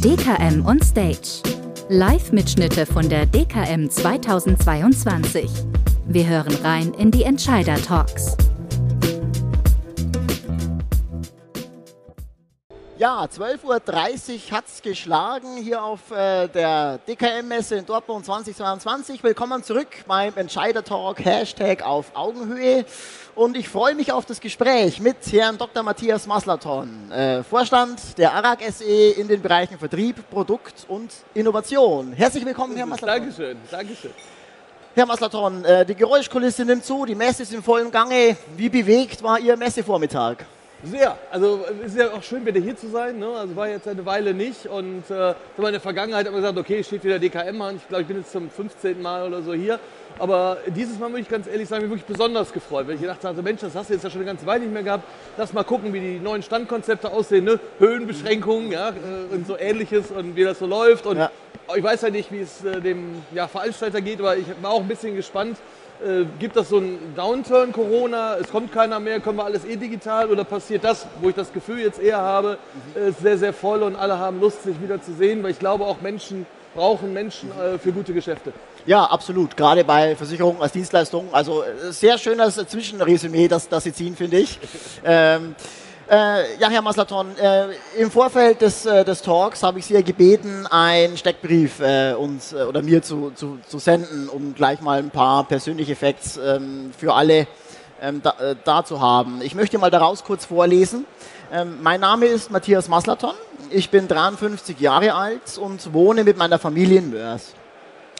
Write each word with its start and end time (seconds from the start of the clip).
DKM 0.00 0.64
on 0.64 0.80
Stage. 0.80 1.42
Live-Mitschnitte 1.90 2.86
von 2.86 3.06
der 3.10 3.26
DKM 3.26 3.90
2022. 3.90 5.50
Wir 6.06 6.26
hören 6.26 6.54
rein 6.62 6.94
in 6.94 7.10
die 7.10 7.24
Entscheider-Talks. 7.24 8.38
Ja, 13.04 13.24
12.30 13.24 13.64
Uhr 13.66 14.56
hat 14.56 14.64
es 14.66 14.80
geschlagen 14.80 15.58
hier 15.58 15.82
auf 15.82 16.10
äh, 16.10 16.48
der 16.48 16.96
DKM-Messe 17.06 17.76
in 17.76 17.84
Dortmund 17.84 18.24
2022. 18.24 19.22
Willkommen 19.22 19.62
zurück 19.62 19.88
beim 20.06 20.32
Entscheider-Talk, 20.34 21.22
Hashtag 21.22 21.82
auf 21.82 22.12
Augenhöhe. 22.14 22.86
Und 23.34 23.58
ich 23.58 23.68
freue 23.68 23.94
mich 23.94 24.10
auf 24.10 24.24
das 24.24 24.40
Gespräch 24.40 25.00
mit 25.00 25.16
Herrn 25.30 25.58
Dr. 25.58 25.82
Matthias 25.82 26.26
Maslaton, 26.26 27.12
äh, 27.12 27.42
Vorstand 27.42 28.16
der 28.16 28.32
ARAG 28.32 28.62
SE 28.72 29.10
in 29.10 29.28
den 29.28 29.42
Bereichen 29.42 29.78
Vertrieb, 29.78 30.16
Produkt 30.30 30.86
und 30.88 31.12
Innovation. 31.34 32.14
Herzlich 32.14 32.46
willkommen, 32.46 32.74
Herr 32.74 32.86
Maslaton. 32.86 33.20
Dankeschön, 33.20 33.58
Dankeschön. 33.70 34.12
Herr 34.94 35.04
Maslaton, 35.04 35.62
äh, 35.66 35.84
die 35.84 35.94
Geräuschkulisse 35.94 36.64
nimmt 36.64 36.86
zu, 36.86 37.04
die 37.04 37.14
Messe 37.14 37.42
ist 37.42 37.52
im 37.52 37.62
vollen 37.62 37.90
Gange. 37.90 38.34
Wie 38.56 38.70
bewegt 38.70 39.22
war 39.22 39.38
Ihr 39.38 39.58
Messevormittag? 39.58 40.46
Sehr. 40.84 41.16
Also 41.30 41.64
es 41.80 41.92
ist 41.92 41.98
ja 41.98 42.12
auch 42.12 42.22
schön, 42.22 42.44
wieder 42.44 42.60
hier 42.60 42.76
zu 42.76 42.88
sein. 42.88 43.18
Ne? 43.18 43.28
Also 43.28 43.56
war 43.56 43.68
jetzt 43.68 43.88
eine 43.88 44.04
Weile 44.04 44.34
nicht. 44.34 44.66
Und 44.66 45.10
äh, 45.10 45.30
in 45.56 45.64
der 45.64 45.80
Vergangenheit 45.80 46.26
hat 46.26 46.32
man 46.32 46.42
gesagt, 46.42 46.58
okay, 46.58 46.84
steht 46.84 47.04
wieder 47.04 47.18
DKM 47.18 47.60
an. 47.62 47.76
Ich 47.76 47.88
glaube, 47.88 48.02
ich 48.02 48.08
bin 48.08 48.18
jetzt 48.18 48.32
zum 48.32 48.50
15. 48.50 49.00
Mal 49.00 49.26
oder 49.26 49.42
so 49.42 49.54
hier. 49.54 49.80
Aber 50.18 50.58
dieses 50.74 50.98
Mal 50.98 51.08
muss 51.08 51.20
ich 51.20 51.28
ganz 51.28 51.46
ehrlich 51.46 51.68
sagen, 51.68 51.82
mich 51.82 51.90
wirklich 51.90 52.06
besonders 52.06 52.52
gefreut, 52.52 52.86
weil 52.86 52.94
ich 52.94 53.00
gedacht 53.00 53.24
habe, 53.24 53.42
Mensch, 53.42 53.60
das 53.60 53.74
hast 53.74 53.90
du 53.90 53.94
jetzt 53.94 54.04
ja 54.04 54.10
schon 54.10 54.20
eine 54.20 54.26
ganze 54.26 54.46
Weile 54.46 54.60
nicht 54.60 54.72
mehr 54.72 54.82
gehabt. 54.82 55.04
Lass 55.36 55.52
mal 55.52 55.64
gucken, 55.64 55.92
wie 55.92 56.00
die 56.00 56.20
neuen 56.20 56.42
Standkonzepte 56.42 57.10
aussehen, 57.10 57.44
ne? 57.44 57.58
Höhenbeschränkungen 57.78 58.70
ja, 58.70 58.90
äh, 58.90 59.34
und 59.34 59.46
so 59.46 59.58
ähnliches 59.58 60.10
und 60.10 60.36
wie 60.36 60.44
das 60.44 60.60
so 60.60 60.66
läuft. 60.66 61.06
Und 61.06 61.18
ja. 61.18 61.30
ich 61.74 61.82
weiß 61.82 62.02
ja 62.02 62.10
nicht, 62.10 62.30
wie 62.30 62.40
es 62.40 62.64
äh, 62.64 62.80
dem 62.80 63.22
ja, 63.32 63.48
Veranstalter 63.48 64.00
geht, 64.00 64.20
aber 64.20 64.36
ich 64.36 64.46
war 64.62 64.70
auch 64.70 64.80
ein 64.80 64.88
bisschen 64.88 65.16
gespannt, 65.16 65.58
äh, 66.04 66.24
gibt 66.38 66.56
das 66.56 66.68
so 66.68 66.76
einen 66.76 67.14
Downturn 67.16 67.72
Corona, 67.72 68.36
es 68.36 68.50
kommt 68.50 68.72
keiner 68.72 69.00
mehr, 69.00 69.20
können 69.20 69.38
wir 69.38 69.44
alles 69.44 69.64
eh 69.64 69.76
digital 69.76 70.30
oder 70.30 70.44
passiert 70.44 70.84
das, 70.84 71.06
wo 71.20 71.28
ich 71.28 71.34
das 71.34 71.52
Gefühl 71.52 71.80
jetzt 71.80 72.00
eher 72.00 72.18
habe, 72.18 72.58
äh, 72.96 73.08
ist 73.08 73.20
sehr, 73.20 73.38
sehr 73.38 73.52
voll 73.52 73.82
und 73.82 73.96
alle 73.96 74.18
haben 74.18 74.40
Lust, 74.40 74.62
sich 74.62 74.80
wieder 74.80 75.02
zu 75.02 75.12
sehen, 75.12 75.42
weil 75.42 75.50
ich 75.50 75.58
glaube 75.58 75.84
auch 75.84 76.00
Menschen 76.00 76.46
brauchen 76.74 77.12
Menschen 77.12 77.50
äh, 77.52 77.78
für 77.78 77.92
gute 77.92 78.12
Geschäfte. 78.12 78.52
Ja, 78.86 79.04
absolut. 79.04 79.56
Gerade 79.56 79.82
bei 79.82 80.14
Versicherungen 80.14 80.60
als 80.60 80.72
Dienstleistung. 80.72 81.32
Also 81.32 81.62
äh, 81.62 81.90
sehr 81.90 82.18
schönes 82.18 82.56
Zwischenresümee, 82.56 83.48
das, 83.48 83.66
das 83.68 83.84
Sie 83.84 83.94
ziehen, 83.94 84.14
finde 84.14 84.38
ich. 84.38 84.58
ähm, 85.04 85.54
äh, 86.10 86.58
ja, 86.58 86.68
Herr 86.68 86.82
Maslaton, 86.82 87.34
äh, 87.38 87.68
im 87.96 88.10
Vorfeld 88.10 88.60
des, 88.60 88.84
äh, 88.84 89.02
des 89.06 89.22
Talks 89.22 89.62
habe 89.62 89.78
ich 89.78 89.86
Sie 89.86 89.94
ja 89.94 90.02
gebeten, 90.02 90.66
einen 90.66 91.16
Steckbrief 91.16 91.80
äh, 91.80 92.12
uns 92.12 92.54
oder 92.54 92.82
mir 92.82 93.00
zu, 93.00 93.30
zu, 93.34 93.58
zu, 93.66 93.78
senden, 93.78 94.28
um 94.28 94.54
gleich 94.54 94.82
mal 94.82 94.98
ein 94.98 95.08
paar 95.08 95.44
persönliche 95.44 95.96
Facts 95.96 96.36
ähm, 96.36 96.92
für 96.96 97.14
alle 97.14 97.46
ähm, 98.02 98.20
da, 98.22 98.34
da, 98.64 98.84
zu 98.84 99.00
haben. 99.00 99.40
Ich 99.40 99.54
möchte 99.54 99.78
mal 99.78 99.90
daraus 99.90 100.24
kurz 100.24 100.44
vorlesen. 100.44 101.06
Ähm, 101.50 101.78
mein 101.80 102.00
Name 102.00 102.26
ist 102.26 102.50
Matthias 102.50 102.88
Maslaton. 102.88 103.34
Ich 103.70 103.88
bin 103.88 104.06
53 104.06 104.78
Jahre 104.78 105.14
alt 105.14 105.56
und 105.56 105.94
wohne 105.94 106.22
mit 106.22 106.36
meiner 106.36 106.58
Familie 106.58 106.98
in 106.98 107.10
Mörs. 107.12 107.54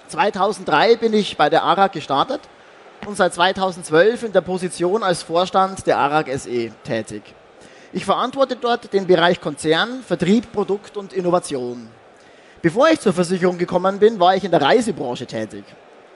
2003 0.09 0.97
bin 0.97 1.13
ich 1.13 1.37
bei 1.37 1.51
der 1.51 1.63
ARAG 1.63 1.93
gestartet 1.93 2.41
und 3.07 3.17
seit 3.17 3.35
2012 3.35 4.25
in 4.25 4.33
der 4.33 4.41
Position 4.41 5.03
als 5.03 5.23
Vorstand 5.23 5.87
der 5.87 5.99
ARAG 5.99 6.29
SE 6.39 6.71
tätig. 6.85 7.23
Ich 7.93 8.05
verantworte 8.05 8.57
dort 8.57 8.93
den 8.93 9.07
Bereich 9.07 9.41
Konzern, 9.41 10.03
Vertrieb, 10.07 10.53
Produkt 10.53 10.97
und 10.97 11.13
Innovation. 11.13 11.89
Bevor 12.61 12.89
ich 12.89 13.01
zur 13.01 13.13
Versicherung 13.13 13.59
gekommen 13.59 13.99
bin, 13.99 14.19
war 14.19 14.35
ich 14.35 14.45
in 14.45 14.51
der 14.51 14.63
Reisebranche 14.63 15.27
tätig. 15.27 15.65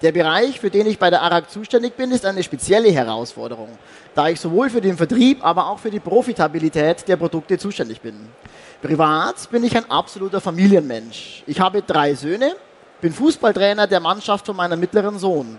Der 0.01 0.13
Bereich, 0.13 0.61
für 0.61 0.71
den 0.71 0.87
ich 0.87 0.99
bei 0.99 1.11
der 1.11 1.23
ARAG 1.23 1.51
zuständig 1.51 1.97
bin, 1.97 2.13
ist 2.13 2.25
eine 2.25 2.43
spezielle 2.43 2.91
Herausforderung, 2.91 3.69
da 4.15 4.29
ich 4.29 4.41
sowohl 4.41 4.71
für 4.71 4.81
den 4.81 4.97
Vertrieb, 4.97 5.45
aber 5.45 5.69
auch 5.69 5.79
für 5.79 5.91
die 5.91 5.99
Profitabilität 5.99 7.07
der 7.09 7.17
Produkte 7.17 7.59
zuständig 7.59 8.01
bin. 8.01 8.15
Privat 8.81 9.51
bin 9.51 9.65
ich 9.65 9.77
ein 9.77 9.91
absoluter 9.91 10.41
Familienmensch. 10.41 11.43
Ich 11.47 11.59
habe 11.59 11.83
drei 11.83 12.15
Söhne, 12.15 12.55
bin 13.01 13.13
Fußballtrainer 13.13 13.87
der 13.87 14.01
Mannschaft 14.01 14.47
von 14.47 14.57
meinem 14.57 14.81
mittleren 14.81 15.19
Sohn. 15.19 15.59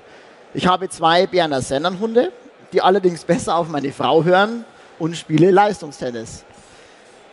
Ich 0.53 0.67
habe 0.67 0.89
zwei 0.89 1.27
Berner 1.27 1.61
Sennernhunde, 1.61 2.31
die 2.73 2.81
allerdings 2.81 3.23
besser 3.23 3.55
auf 3.55 3.67
meine 3.67 3.91
Frau 3.91 4.23
hören 4.23 4.65
und 4.97 5.15
spiele 5.15 5.51
Leistungstennis. 5.51 6.43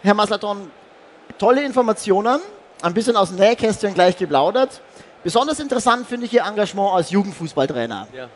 Herr 0.03 0.15
Maslaton, 0.15 0.71
tolle 1.39 1.65
Informationen, 1.65 2.41
ein 2.83 2.95
bisschen 2.95 3.16
aus 3.16 3.28
dem 3.28 3.39
Nähkästchen 3.39 3.95
gleich 3.95 4.16
geplaudert. 4.16 4.81
Besonders 5.25 5.59
interessant 5.59 6.06
finde 6.06 6.27
ich 6.27 6.34
Ihr 6.34 6.45
Engagement 6.45 6.95
als 6.95 7.11
Jugendfußballtrainer. 7.11 8.06
Ja. 8.12 8.28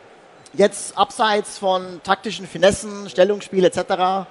Jetzt 0.53 0.97
abseits 0.97 1.57
von 1.57 2.01
taktischen 2.03 2.45
Finessen, 2.45 3.09
Stellungsspiel 3.09 3.63
etc. 3.63 4.27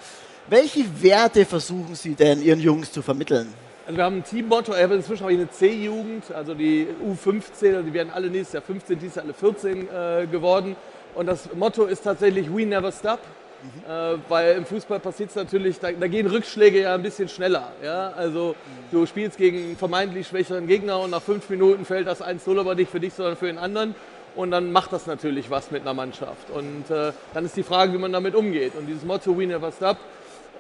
Welche 0.49 0.85
Werte 1.03 1.47
versuchen 1.47 1.95
Sie 1.95 2.15
denn 2.15 2.43
Ihren 2.43 2.61
Jungs 2.61 2.93
zu 2.93 3.01
vermitteln? 3.01 3.55
Also 3.87 3.97
wir 3.97 4.05
haben 4.05 4.17
ein 4.19 4.25
Teammotto, 4.25 4.73
inzwischen 4.73 5.23
habe 5.23 5.33
ich 5.33 5.39
eine 5.39 5.51
C-Jugend, 5.51 6.33
also 6.33 6.55
die 6.55 6.87
U15, 7.05 7.83
die 7.83 7.93
werden 7.93 8.11
alle 8.13 8.29
nächstes 8.29 8.53
Jahr 8.55 8.63
15, 8.63 8.99
dieses 8.99 9.17
Jahr 9.17 9.25
alle 9.25 9.35
14 9.35 9.89
äh, 9.89 10.27
geworden. 10.27 10.77
Und 11.15 11.27
das 11.27 11.53
Motto 11.55 11.85
ist 11.85 12.03
tatsächlich 12.03 12.55
We 12.55 12.67
Never 12.67 12.93
Stop. 12.93 13.21
Mhm. 13.63 13.91
Äh, 13.91 14.19
weil 14.29 14.57
im 14.57 14.65
Fußball 14.65 15.01
passiert 15.01 15.31
es 15.31 15.37
natürlich, 15.37 15.79
da, 15.79 15.93
da, 15.93 16.07
gehen 16.07 16.27
Rückschläge 16.27 16.83
ja 16.83 16.95
ein 16.95 17.03
bisschen 17.03 17.29
schneller. 17.29 17.73
Ja? 17.83 18.13
Also 18.17 18.55
du 18.91 19.05
spielst 19.07 19.37
gegen 19.37 19.59
einen 19.59 19.77
vermeintlich 19.77 20.29
schwächeren 20.29 20.67
Gegner 20.67 21.01
und 21.01 21.11
nach 21.11 21.23
fünf 21.23 21.49
Minuten 21.51 21.85
fällt 21.85 22.07
das 22.07 22.23
1-0 22.23 22.59
aber 22.59 22.75
nicht 22.75 22.91
für 22.91 23.01
dich, 23.01 23.13
sondern 23.13 23.37
für 23.37 23.47
den 23.47 23.59
anderen. 23.59 23.95
Und 24.37 24.53
dann 24.53 24.73
macht 24.73 24.93
das 24.93 25.07
natürlich 25.07 25.51
was 25.51 25.71
mit 25.71 25.83
einer 25.83 25.95
Mannschaft. 25.95 26.51
Und 26.51 26.91
äh, 26.91 27.13
dann 27.35 27.45
ist 27.45 27.57
die 27.57 27.63
Frage, 27.63 27.93
wie 27.93 27.99
man 27.99 28.13
damit 28.13 28.35
umgeht. 28.35 28.75
Und 28.77 28.87
dieses 28.87 29.05
Motto 29.05 29.37
We 29.37 29.47
Never 29.47 29.73
Stop 29.73 29.97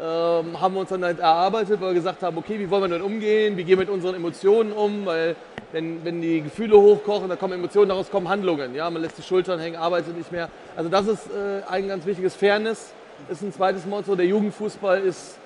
ähm, 0.01 0.61
haben 0.61 0.75
wir 0.75 0.81
uns 0.81 0.89
dann 0.89 1.05
halt 1.05 1.19
erarbeitet, 1.19 1.81
weil 1.81 1.89
wir 1.89 1.95
gesagt 1.95 2.23
haben, 2.23 2.39
okay, 2.39 2.59
wie 2.59 2.71
wollen 2.71 2.85
wir 2.85 2.89
damit 2.89 3.05
umgehen, 3.05 3.57
wie 3.57 3.65
gehen 3.65 3.79
wir 3.79 3.85
mit 3.85 3.91
unseren 3.91 4.15
Emotionen 4.15 4.73
um, 4.73 5.05
weil 5.05 5.37
wenn, 5.73 6.05
wenn 6.05 6.23
die 6.23 6.43
Gefühle 6.43 6.77
hochkochen, 6.79 7.29
da 7.29 7.37
kommen 7.37 7.55
Emotionen, 7.55 7.91
daraus 7.91 8.11
kommen 8.11 8.29
Handlungen. 8.29 8.75
Ja? 8.75 8.89
Man 8.91 9.03
lässt 9.03 9.19
die 9.19 9.23
Schultern 9.23 9.61
hängen, 9.61 9.77
arbeitet 9.77 10.17
nicht 10.17 10.33
mehr. 10.33 10.49
Also 10.75 10.89
das 10.89 11.07
ist 11.07 11.27
äh, 11.27 11.63
ein 11.69 11.87
ganz 11.89 12.07
wichtiges. 12.07 12.35
Fairness 12.35 12.93
ist 13.29 13.43
ein 13.43 13.53
zweites 13.53 13.85
Motto. 13.85 14.17
Der 14.17 14.27
Jugendfußball 14.27 15.01
ist 15.03 15.39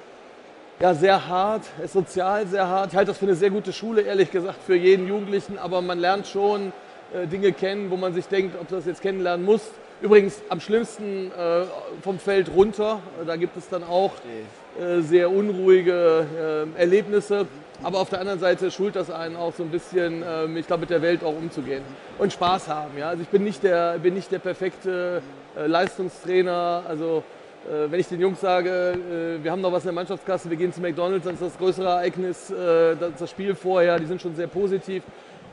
ja, 0.80 0.94
sehr 0.94 1.28
hart, 1.28 1.62
ist 1.82 1.92
sozial 1.92 2.46
sehr 2.46 2.68
hart. 2.68 2.92
Ich 2.92 2.96
halte 2.96 3.10
das 3.10 3.18
für 3.18 3.26
eine 3.26 3.34
sehr 3.34 3.50
gute 3.50 3.72
Schule, 3.72 4.02
ehrlich 4.02 4.30
gesagt, 4.30 4.62
für 4.64 4.76
jeden 4.76 5.08
Jugendlichen. 5.08 5.58
Aber 5.58 5.82
man 5.82 5.98
lernt 5.98 6.26
schon 6.26 6.72
äh, 7.12 7.26
Dinge 7.26 7.52
kennen, 7.52 7.90
wo 7.90 7.96
man 7.96 8.14
sich 8.14 8.26
denkt, 8.26 8.56
ob 8.60 8.68
du 8.68 8.76
das 8.76 8.86
jetzt 8.86 9.02
kennenlernen 9.02 9.44
muss. 9.44 9.62
Übrigens 10.02 10.42
am 10.48 10.60
schlimmsten 10.60 11.30
äh, 11.30 11.64
vom 12.02 12.18
Feld 12.18 12.50
runter. 12.54 13.00
Da 13.26 13.36
gibt 13.36 13.56
es 13.56 13.68
dann 13.68 13.82
auch 13.84 14.12
äh, 14.78 15.00
sehr 15.00 15.30
unruhige 15.30 16.26
äh, 16.76 16.80
Erlebnisse. 16.80 17.46
Aber 17.82 17.98
auf 17.98 18.08
der 18.08 18.20
anderen 18.20 18.38
Seite 18.38 18.70
schult 18.70 18.96
das 18.96 19.10
einen 19.10 19.36
auch 19.36 19.52
so 19.54 19.62
ein 19.62 19.70
bisschen, 19.70 20.22
ähm, 20.26 20.56
ich 20.56 20.66
glaube, 20.66 20.82
mit 20.82 20.90
der 20.90 21.02
Welt 21.02 21.24
auch 21.24 21.36
umzugehen 21.36 21.82
und 22.18 22.32
Spaß 22.32 22.68
haben. 22.68 22.96
Ja? 22.96 23.08
Also 23.08 23.22
ich 23.22 23.28
bin 23.28 23.44
nicht 23.44 23.62
der, 23.62 23.98
bin 23.98 24.14
nicht 24.14 24.30
der 24.30 24.38
perfekte 24.38 25.22
äh, 25.56 25.66
Leistungstrainer. 25.66 26.84
Also 26.86 27.22
äh, 27.66 27.90
wenn 27.90 28.00
ich 28.00 28.08
den 28.08 28.20
Jungs 28.20 28.40
sage, 28.40 28.94
äh, 29.40 29.42
wir 29.42 29.50
haben 29.50 29.60
noch 29.60 29.72
was 29.72 29.82
in 29.82 29.88
der 29.88 29.94
Mannschaftskasse, 29.94 30.50
wir 30.50 30.56
gehen 30.56 30.72
zu 30.72 30.80
McDonalds, 30.80 31.24
dann 31.24 31.34
ist 31.34 31.42
das 31.42 31.58
größere 31.58 31.88
Ereignis 31.88 32.50
äh, 32.50 32.96
das, 32.96 33.12
das 33.18 33.30
Spiel 33.30 33.54
vorher. 33.54 33.98
Die 33.98 34.06
sind 34.06 34.20
schon 34.20 34.34
sehr 34.34 34.48
positiv. 34.48 35.02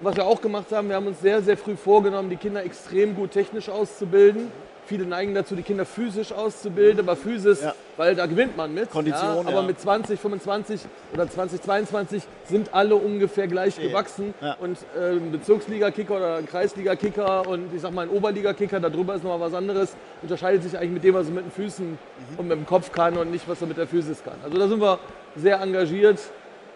Was 0.01 0.15
wir 0.15 0.25
auch 0.25 0.41
gemacht 0.41 0.71
haben, 0.71 0.89
wir 0.89 0.95
haben 0.95 1.07
uns 1.07 1.21
sehr, 1.21 1.41
sehr 1.41 1.57
früh 1.57 1.75
vorgenommen, 1.75 2.29
die 2.29 2.35
Kinder 2.35 2.63
extrem 2.63 3.15
gut 3.15 3.31
technisch 3.31 3.69
auszubilden 3.69 4.51
Viele 4.91 5.05
neigen 5.05 5.33
dazu, 5.33 5.55
die 5.55 5.61
Kinder 5.61 5.85
physisch 5.85 6.33
auszubilden, 6.33 6.99
aber 6.99 7.15
Physis, 7.15 7.61
ja. 7.61 7.73
weil 7.95 8.13
da 8.13 8.25
gewinnt 8.25 8.57
man 8.57 8.73
mit. 8.73 8.89
Kondition, 8.89 9.23
ja, 9.23 9.39
aber 9.39 9.53
ja. 9.53 9.61
mit 9.61 9.79
20, 9.79 10.19
25 10.19 10.81
oder 11.13 11.29
2022 11.29 12.23
sind 12.45 12.73
alle 12.73 12.95
ungefähr 12.95 13.47
gleich 13.47 13.79
gewachsen. 13.79 14.33
Und 14.59 14.79
äh, 14.99 15.11
ein 15.11 15.31
Bezirksliga-Kicker 15.31 16.17
oder 16.17 16.35
ein 16.35 16.45
Kreisliga-Kicker 16.45 17.47
und 17.47 17.73
ich 17.73 17.81
sag 17.81 17.93
mal 17.93 18.01
ein 18.01 18.09
Oberliga-Kicker, 18.09 18.79
darüber 18.79 19.15
ist 19.15 19.23
nochmal 19.23 19.39
was 19.39 19.53
anderes, 19.53 19.95
unterscheidet 20.21 20.63
sich 20.63 20.77
eigentlich 20.77 20.91
mit 20.91 21.03
dem, 21.03 21.13
was 21.13 21.27
er 21.27 21.33
mit 21.33 21.45
den 21.45 21.51
Füßen 21.51 21.87
mhm. 21.87 21.97
und 22.37 22.47
mit 22.47 22.57
dem 22.57 22.65
Kopf 22.65 22.91
kann 22.91 23.15
und 23.17 23.31
nicht, 23.31 23.47
was 23.47 23.61
er 23.61 23.67
mit 23.67 23.77
der 23.77 23.87
Physis 23.87 24.23
kann. 24.23 24.35
Also 24.43 24.57
da 24.57 24.67
sind 24.67 24.81
wir 24.81 24.99
sehr 25.35 25.61
engagiert 25.61 26.19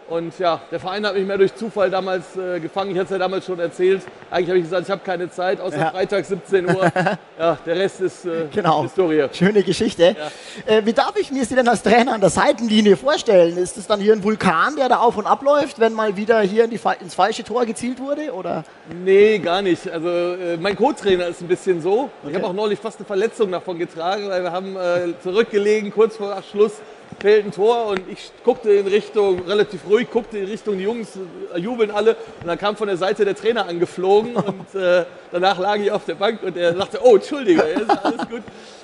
und 0.07 0.37
ja, 0.37 0.61
der 0.69 0.79
Verein 0.79 1.03
hat 1.05 1.15
mich 1.15 1.25
mehr 1.25 1.37
durch 1.37 1.55
Zufall 1.55 1.89
damals 1.89 2.37
äh, 2.37 2.59
gefangen. 2.59 2.91
Ich 2.91 2.97
hatte 2.97 3.05
es 3.05 3.11
ja 3.11 3.17
damals 3.17 3.45
schon 3.45 3.59
erzählt. 3.59 4.03
Eigentlich 4.29 4.49
habe 4.49 4.57
ich 4.59 4.65
gesagt, 4.65 4.83
ich 4.83 4.91
habe 4.91 5.01
keine 5.03 5.31
Zeit, 5.31 5.59
außer 5.59 5.79
ja. 5.79 5.89
Freitag 5.89 6.25
17 6.25 6.67
Uhr. 6.67 6.91
ja, 7.39 7.57
der 7.65 7.75
Rest 7.75 8.01
ist 8.01 8.25
äh, 8.25 8.45
genau. 8.53 8.83
Historie. 8.83 9.25
Schöne 9.31 9.63
Geschichte. 9.63 10.15
Ja. 10.15 10.77
Äh, 10.77 10.85
wie 10.85 10.93
darf 10.93 11.15
ich 11.19 11.31
mir 11.31 11.43
Sie 11.43 11.55
denn 11.55 11.67
als 11.67 11.81
Trainer 11.81 12.13
an 12.13 12.21
der 12.21 12.29
Seitenlinie 12.29 12.97
vorstellen? 12.97 13.57
Ist 13.57 13.77
es 13.77 13.87
dann 13.87 13.99
hier 13.99 14.13
ein 14.13 14.23
Vulkan, 14.23 14.75
der 14.75 14.89
da 14.89 14.97
auf 14.97 15.17
und 15.17 15.25
ab 15.25 15.41
läuft, 15.41 15.79
wenn 15.79 15.93
mal 15.93 16.15
wieder 16.15 16.39
hier 16.41 16.65
in 16.65 16.69
die, 16.69 16.79
ins 17.01 17.15
falsche 17.15 17.43
Tor 17.43 17.65
gezielt 17.65 17.99
wurde? 17.99 18.31
Oder? 18.31 18.63
Nee, 19.03 19.39
gar 19.39 19.63
nicht. 19.63 19.89
Also 19.89 20.07
äh, 20.07 20.57
mein 20.57 20.75
Co-Trainer 20.75 21.27
ist 21.27 21.41
ein 21.41 21.47
bisschen 21.47 21.81
so. 21.81 22.11
Okay. 22.21 22.29
Ich 22.29 22.35
habe 22.35 22.45
auch 22.45 22.53
neulich 22.53 22.79
fast 22.79 22.99
eine 22.99 23.07
Verletzung 23.07 23.51
davon 23.51 23.79
getragen, 23.79 24.29
weil 24.29 24.43
wir 24.43 24.51
haben 24.51 24.75
äh, 24.75 25.13
zurückgelegen 25.23 25.91
kurz 25.91 26.15
vor 26.15 26.39
Schluss 26.43 26.73
fällt 27.19 27.45
ein 27.45 27.51
Tor 27.51 27.87
und 27.87 28.01
ich 28.09 28.31
guckte 28.43 28.71
in 28.71 28.87
Richtung, 28.87 29.41
relativ 29.47 29.81
ruhig, 29.89 30.09
guckte 30.11 30.37
in 30.37 30.45
Richtung, 30.45 30.77
die 30.77 30.83
Jungs 30.83 31.17
jubeln 31.57 31.91
alle 31.91 32.15
und 32.41 32.47
dann 32.47 32.57
kam 32.57 32.75
von 32.75 32.87
der 32.87 32.97
Seite 32.97 33.25
der 33.25 33.35
Trainer 33.35 33.67
angeflogen 33.67 34.35
und 34.35 34.79
äh, 34.79 35.05
danach 35.31 35.57
lag 35.57 35.77
ich 35.77 35.91
auf 35.91 36.05
der 36.05 36.15
Bank 36.15 36.43
und 36.43 36.57
er 36.57 36.75
sagte, 36.75 36.99
oh, 37.01 37.15
Entschuldige, 37.15 37.61
ist 37.61 37.89
alles 37.89 38.29
gut. 38.29 38.43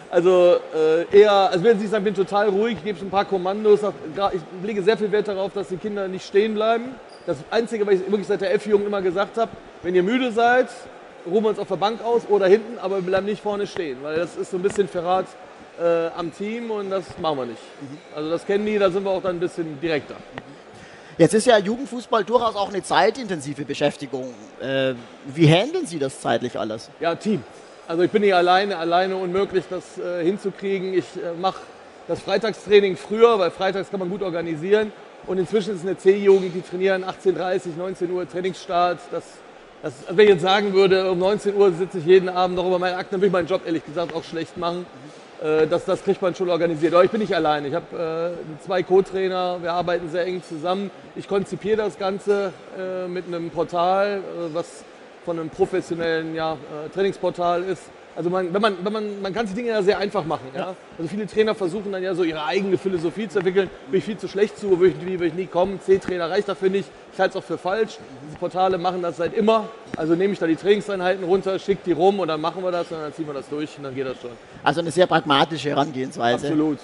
Also 0.09 0.57
äh, 0.75 1.19
eher, 1.19 1.31
also 1.31 1.63
wenn 1.63 1.79
Sie 1.79 1.87
sagen, 1.87 2.03
bin 2.03 2.13
total 2.13 2.49
ruhig, 2.49 2.77
ich 2.77 2.83
gebe 2.83 2.99
ein 2.99 3.09
paar 3.09 3.25
Kommandos, 3.25 3.79
ich 4.33 4.41
lege 4.67 4.83
sehr 4.83 4.97
viel 4.97 5.11
Wert 5.11 5.29
darauf, 5.29 5.53
dass 5.53 5.69
die 5.69 5.77
Kinder 5.77 6.07
nicht 6.07 6.25
stehen 6.25 6.53
bleiben. 6.53 6.95
Das 7.25 7.37
Einzige, 7.49 7.85
was 7.87 7.93
ich 7.93 8.01
wirklich 8.01 8.27
seit 8.27 8.41
der 8.41 8.53
F-Jugend 8.55 8.87
immer 8.87 9.01
gesagt 9.01 9.37
habe, 9.37 9.51
wenn 9.83 9.95
ihr 9.95 10.03
müde 10.03 10.31
seid, 10.31 10.67
ruhen 11.25 11.43
wir 11.43 11.49
uns 11.49 11.59
auf 11.59 11.67
der 11.67 11.75
Bank 11.75 12.03
aus 12.03 12.23
oder 12.27 12.47
hinten, 12.47 12.77
aber 12.79 12.97
wir 12.97 13.03
bleiben 13.03 13.25
nicht 13.25 13.41
vorne 13.41 13.67
stehen, 13.67 13.99
weil 14.01 14.17
das 14.17 14.35
ist 14.35 14.51
so 14.51 14.57
ein 14.57 14.63
bisschen 14.63 14.87
Verrat 14.87 15.27
äh, 15.81 16.07
am 16.15 16.33
Team 16.33 16.71
und 16.71 16.89
das 16.89 17.03
machen 17.19 17.37
wir 17.39 17.45
nicht. 17.47 17.61
Mhm. 17.81 17.97
Also 18.15 18.29
das 18.29 18.45
kennen 18.45 18.65
die, 18.65 18.77
da 18.77 18.89
sind 18.91 19.03
wir 19.03 19.11
auch 19.11 19.21
dann 19.21 19.37
ein 19.37 19.39
bisschen 19.39 19.79
direkter. 19.81 20.15
Jetzt 21.17 21.33
ist 21.33 21.45
ja 21.45 21.57
Jugendfußball 21.57 22.23
durchaus 22.23 22.55
auch 22.55 22.69
eine 22.69 22.83
zeitintensive 22.83 23.65
Beschäftigung. 23.65 24.33
Äh, 24.61 24.93
wie 25.25 25.47
handeln 25.47 25.85
Sie 25.85 25.99
das 25.99 26.19
zeitlich 26.21 26.57
alles? 26.57 26.89
Ja, 26.99 27.15
Team. 27.15 27.43
Also 27.87 28.03
ich 28.03 28.11
bin 28.11 28.21
nicht 28.21 28.33
alleine, 28.33 28.77
alleine 28.77 29.17
unmöglich, 29.17 29.65
das 29.69 29.97
äh, 29.97 30.23
hinzukriegen. 30.23 30.93
Ich 30.93 31.05
äh, 31.17 31.33
mache 31.39 31.59
das 32.07 32.21
Freitagstraining 32.21 32.95
früher, 32.95 33.37
weil 33.37 33.51
freitags 33.51 33.89
kann 33.89 33.99
man 33.99 34.09
gut 34.09 34.21
organisieren. 34.21 34.91
Und 35.27 35.37
inzwischen 35.37 35.75
ist 35.75 35.85
eine 35.85 35.97
C-Jugend, 35.97 36.55
die 36.55 36.61
trainieren 36.61 37.03
18.30 37.03 37.77
19 37.77 38.11
Uhr 38.11 38.27
Trainingsstart. 38.27 38.99
Das, 39.11 39.23
das, 39.83 39.93
wenn 40.09 40.25
ich 40.25 40.29
jetzt 40.31 40.41
sagen 40.41 40.73
würde, 40.73 41.11
um 41.11 41.19
19 41.19 41.55
Uhr 41.55 41.71
sitze 41.73 41.99
ich 41.99 42.05
jeden 42.05 42.29
Abend 42.29 42.55
noch 42.55 42.65
über 42.65 42.79
meine 42.79 42.95
Akten, 42.95 43.11
dann 43.11 43.21
würde 43.21 43.27
ich 43.27 43.33
meinen 43.33 43.47
Job 43.47 43.61
ehrlich 43.65 43.85
gesagt 43.85 44.13
auch 44.15 44.23
schlecht 44.23 44.57
machen. 44.57 44.85
Äh, 45.41 45.67
das, 45.67 45.85
das 45.85 46.03
kriegt 46.03 46.21
man 46.21 46.35
schon 46.35 46.49
organisiert. 46.49 46.93
Aber 46.93 47.03
ich 47.03 47.11
bin 47.11 47.21
nicht 47.21 47.35
allein. 47.35 47.65
Ich 47.65 47.73
habe 47.73 48.35
äh, 48.35 48.63
zwei 48.65 48.83
Co-Trainer, 48.83 49.61
wir 49.61 49.73
arbeiten 49.73 50.09
sehr 50.09 50.25
eng 50.25 50.43
zusammen. 50.43 50.91
Ich 51.15 51.27
konzipiere 51.27 51.77
das 51.77 51.97
Ganze 51.97 52.53
äh, 52.77 53.07
mit 53.07 53.27
einem 53.27 53.49
Portal, 53.49 54.19
äh, 54.19 54.53
was 54.53 54.83
von 55.25 55.39
einem 55.39 55.49
professionellen 55.49 56.35
ja, 56.35 56.53
äh, 56.53 56.89
Trainingsportal 56.89 57.63
ist. 57.63 57.83
Also 58.15 58.29
man, 58.29 58.53
wenn 58.53 58.61
man, 58.61 58.77
wenn 58.83 58.93
man, 58.93 59.21
man 59.21 59.33
kann 59.33 59.47
sich 59.47 59.55
Dinge 59.55 59.69
ja 59.69 59.81
sehr 59.81 59.97
einfach 59.97 60.25
machen. 60.25 60.47
Ja? 60.53 60.59
ja? 60.59 60.75
Also 60.97 61.09
viele 61.09 61.27
Trainer 61.27 61.55
versuchen 61.55 61.91
dann 61.91 62.03
ja 62.03 62.13
so 62.13 62.23
ihre 62.23 62.43
eigene 62.43 62.77
Philosophie 62.77 63.27
zu 63.29 63.39
entwickeln. 63.39 63.69
Bin 63.89 63.99
ich 63.99 64.03
viel 64.03 64.17
zu 64.17 64.27
schlecht 64.27 64.57
zu, 64.57 64.79
würde 64.79 64.93
ich, 64.99 65.05
würde 65.05 65.27
ich 65.27 65.33
nie 65.33 65.45
kommen. 65.45 65.79
C-Trainer 65.79 66.29
reicht 66.29 66.49
dafür 66.49 66.69
nicht. 66.69 66.89
Ich 67.13 67.19
halte 67.19 67.37
es 67.37 67.43
auch 67.43 67.47
für 67.47 67.57
falsch. 67.57 67.97
Diese 68.27 68.37
Portale 68.37 68.77
machen 68.77 69.01
das 69.01 69.17
seit 69.17 69.33
immer. 69.33 69.69
Also 69.95 70.15
nehme 70.15 70.33
ich 70.33 70.39
da 70.39 70.47
die 70.47 70.55
Trainingseinheiten 70.55 71.23
runter, 71.23 71.57
schicke 71.57 71.81
die 71.85 71.93
rum 71.93 72.19
und 72.19 72.27
dann 72.27 72.41
machen 72.41 72.63
wir 72.63 72.71
das 72.71 72.91
und 72.91 72.99
dann 72.99 73.13
ziehen 73.13 73.27
wir 73.27 73.33
das 73.33 73.47
durch 73.47 73.77
und 73.77 73.83
dann 73.83 73.95
geht 73.95 74.05
das 74.05 74.19
schon. 74.21 74.31
Also 74.63 74.81
eine 74.81 74.91
sehr 74.91 75.07
pragmatische 75.07 75.69
Herangehensweise. 75.69 76.47
Absolut. 76.47 76.79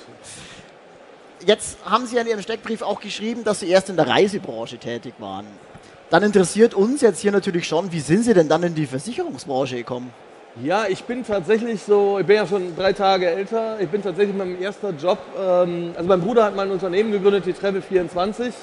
Jetzt 1.45 1.77
haben 1.85 2.05
Sie 2.07 2.17
in 2.17 2.27
Ihrem 2.27 2.41
Steckbrief 2.41 2.81
auch 2.81 2.99
geschrieben, 2.99 3.43
dass 3.43 3.59
Sie 3.59 3.69
erst 3.69 3.89
in 3.89 3.95
der 3.95 4.07
Reisebranche 4.07 4.77
tätig 4.77 5.13
waren. 5.19 5.45
Dann 6.09 6.23
interessiert 6.23 6.73
uns 6.73 7.01
jetzt 7.01 7.19
hier 7.19 7.31
natürlich 7.31 7.67
schon, 7.67 7.91
wie 7.91 7.99
sind 7.99 8.23
Sie 8.23 8.33
denn 8.33 8.47
dann 8.47 8.63
in 8.63 8.73
die 8.73 8.85
Versicherungsbranche 8.85 9.75
gekommen? 9.75 10.11
Ja, 10.63 10.85
ich 10.89 11.03
bin 11.03 11.23
tatsächlich 11.23 11.83
so, 11.83 12.17
ich 12.19 12.25
bin 12.25 12.37
ja 12.37 12.47
schon 12.47 12.75
drei 12.75 12.91
Tage 12.91 13.29
älter, 13.29 13.75
ich 13.79 13.89
bin 13.89 14.01
tatsächlich 14.01 14.35
mein 14.35 14.59
erster 14.59 14.89
Job, 14.89 15.19
ähm, 15.39 15.91
also 15.95 16.07
mein 16.09 16.19
Bruder 16.19 16.45
hat 16.45 16.55
mal 16.55 16.65
ein 16.65 16.71
Unternehmen 16.71 17.11
gegründet, 17.11 17.45
die 17.45 17.53
Travel 17.53 17.79
24 17.79 18.55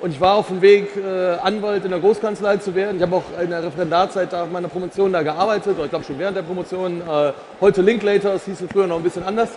und 0.00 0.12
ich 0.12 0.20
war 0.20 0.36
auf 0.36 0.48
dem 0.48 0.62
Weg, 0.62 0.96
äh, 0.96 1.34
Anwalt 1.42 1.84
in 1.84 1.90
der 1.90 2.00
Großkanzlei 2.00 2.56
zu 2.56 2.74
werden. 2.74 2.96
Ich 2.96 3.02
habe 3.02 3.16
auch 3.16 3.24
in 3.38 3.50
der 3.50 3.62
Referendarzeit 3.62 4.32
da 4.32 4.46
meiner 4.46 4.68
Promotion 4.68 5.12
da 5.12 5.22
gearbeitet, 5.22 5.74
oder 5.74 5.84
ich 5.84 5.90
glaube 5.90 6.06
schon 6.06 6.18
während 6.18 6.38
der 6.38 6.42
Promotion. 6.42 7.02
Äh, 7.02 7.32
heute 7.60 7.82
Linklaters 7.82 8.46
hieß 8.46 8.62
es 8.62 8.72
früher 8.72 8.86
noch 8.86 8.96
ein 8.96 9.02
bisschen 9.02 9.24
anders. 9.24 9.50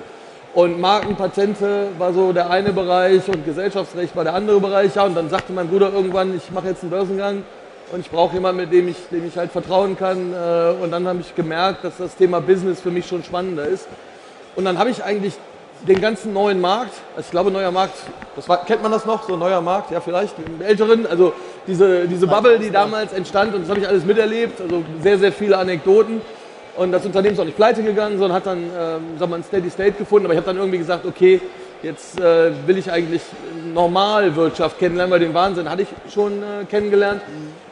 Und 0.54 0.82
Markenpatente 0.82 1.90
war 1.98 2.12
so 2.12 2.34
der 2.34 2.50
eine 2.50 2.74
Bereich 2.74 3.28
und 3.30 3.46
Gesellschaftsrecht 3.46 4.16
war 4.18 4.26
der 4.26 4.34
andere 4.34 4.60
Bereich. 4.60 4.96
Ja, 4.96 5.06
und 5.06 5.16
dann 5.16 5.30
sagte 5.30 5.54
mein 5.54 5.70
Bruder 5.70 5.94
irgendwann, 5.94 6.36
ich 6.36 6.52
mache 6.52 6.68
jetzt 6.68 6.82
einen 6.82 6.90
Börsengang 6.90 7.44
und 7.92 8.02
ich 8.02 8.12
brauche 8.12 8.34
jemanden, 8.34 8.62
mit 8.62 8.72
dem 8.72 8.88
ich, 8.88 8.98
dem 9.12 9.28
ich 9.28 9.38
halt 9.38 9.52
vertrauen 9.52 9.98
kann. 9.98 10.34
Äh, 10.34 10.84
und 10.84 10.92
dann 10.92 11.08
habe 11.08 11.20
ich 11.22 11.36
gemerkt, 11.36 11.84
dass 11.84 11.98
das 11.98 12.16
Thema 12.16 12.40
Business 12.42 12.82
für 12.82 12.92
mich 12.92 13.08
schon 13.08 13.24
spannender 13.24 13.66
ist. 13.66 13.88
Und 14.56 14.66
dann 14.66 14.78
habe 14.78 14.90
ich 14.90 15.04
eigentlich 15.04 15.34
den 15.88 16.02
ganzen 16.02 16.34
neuen 16.34 16.60
Markt, 16.60 16.94
also 17.16 17.26
ich 17.26 17.32
glaube 17.32 17.52
neuer 17.52 17.72
Markt, 17.72 17.96
das 18.36 18.50
war, 18.50 18.66
kennt 18.66 18.84
man 18.84 18.92
das 18.92 19.06
noch, 19.06 19.26
so 19.28 19.38
neuer 19.38 19.62
Markt, 19.62 19.92
ja 19.92 20.02
vielleicht, 20.02 20.36
im 20.38 20.62
Älteren, 20.62 21.08
also 21.08 21.34
diese, 21.68 22.06
diese 22.06 22.28
Bubble, 22.28 22.60
die 22.60 22.70
damals 22.70 23.14
entstand 23.14 23.56
und 23.56 23.62
das 23.62 23.70
habe 23.70 23.80
ich 23.80 23.88
alles 23.88 24.04
miterlebt, 24.04 24.60
also 24.60 24.84
sehr, 25.02 25.18
sehr 25.18 25.32
viele 25.32 25.58
Anekdoten. 25.58 26.22
Und 26.76 26.92
das 26.92 27.06
Unternehmen 27.06 27.34
ist 27.34 27.40
auch 27.40 27.46
nicht 27.46 27.58
pleite 27.58 27.84
gegangen, 27.84 28.18
sondern 28.18 28.38
hat 28.38 28.46
dann 28.46 28.60
ähm, 28.64 29.18
sagen 29.18 29.32
wir, 29.32 29.36
ein 29.36 29.44
Steady 29.44 29.70
State 29.70 29.94
gefunden. 29.94 30.26
Aber 30.26 30.34
ich 30.34 30.38
habe 30.38 30.48
dann 30.48 30.58
irgendwie 30.58 30.78
gesagt, 30.78 31.06
okay, 31.06 31.42
jetzt 31.84 32.20
äh, 32.20 32.52
will 32.66 32.78
ich 32.78 32.90
eigentlich 32.90 33.22
Normalwirtschaft 33.74 34.80
kennenlernen, 34.80 35.12
weil 35.12 35.20
den 35.20 35.34
Wahnsinn 35.34 35.70
hatte 35.70 35.84
ich 35.84 36.14
schon 36.14 36.42
äh, 36.42 36.66
kennengelernt. 36.70 37.22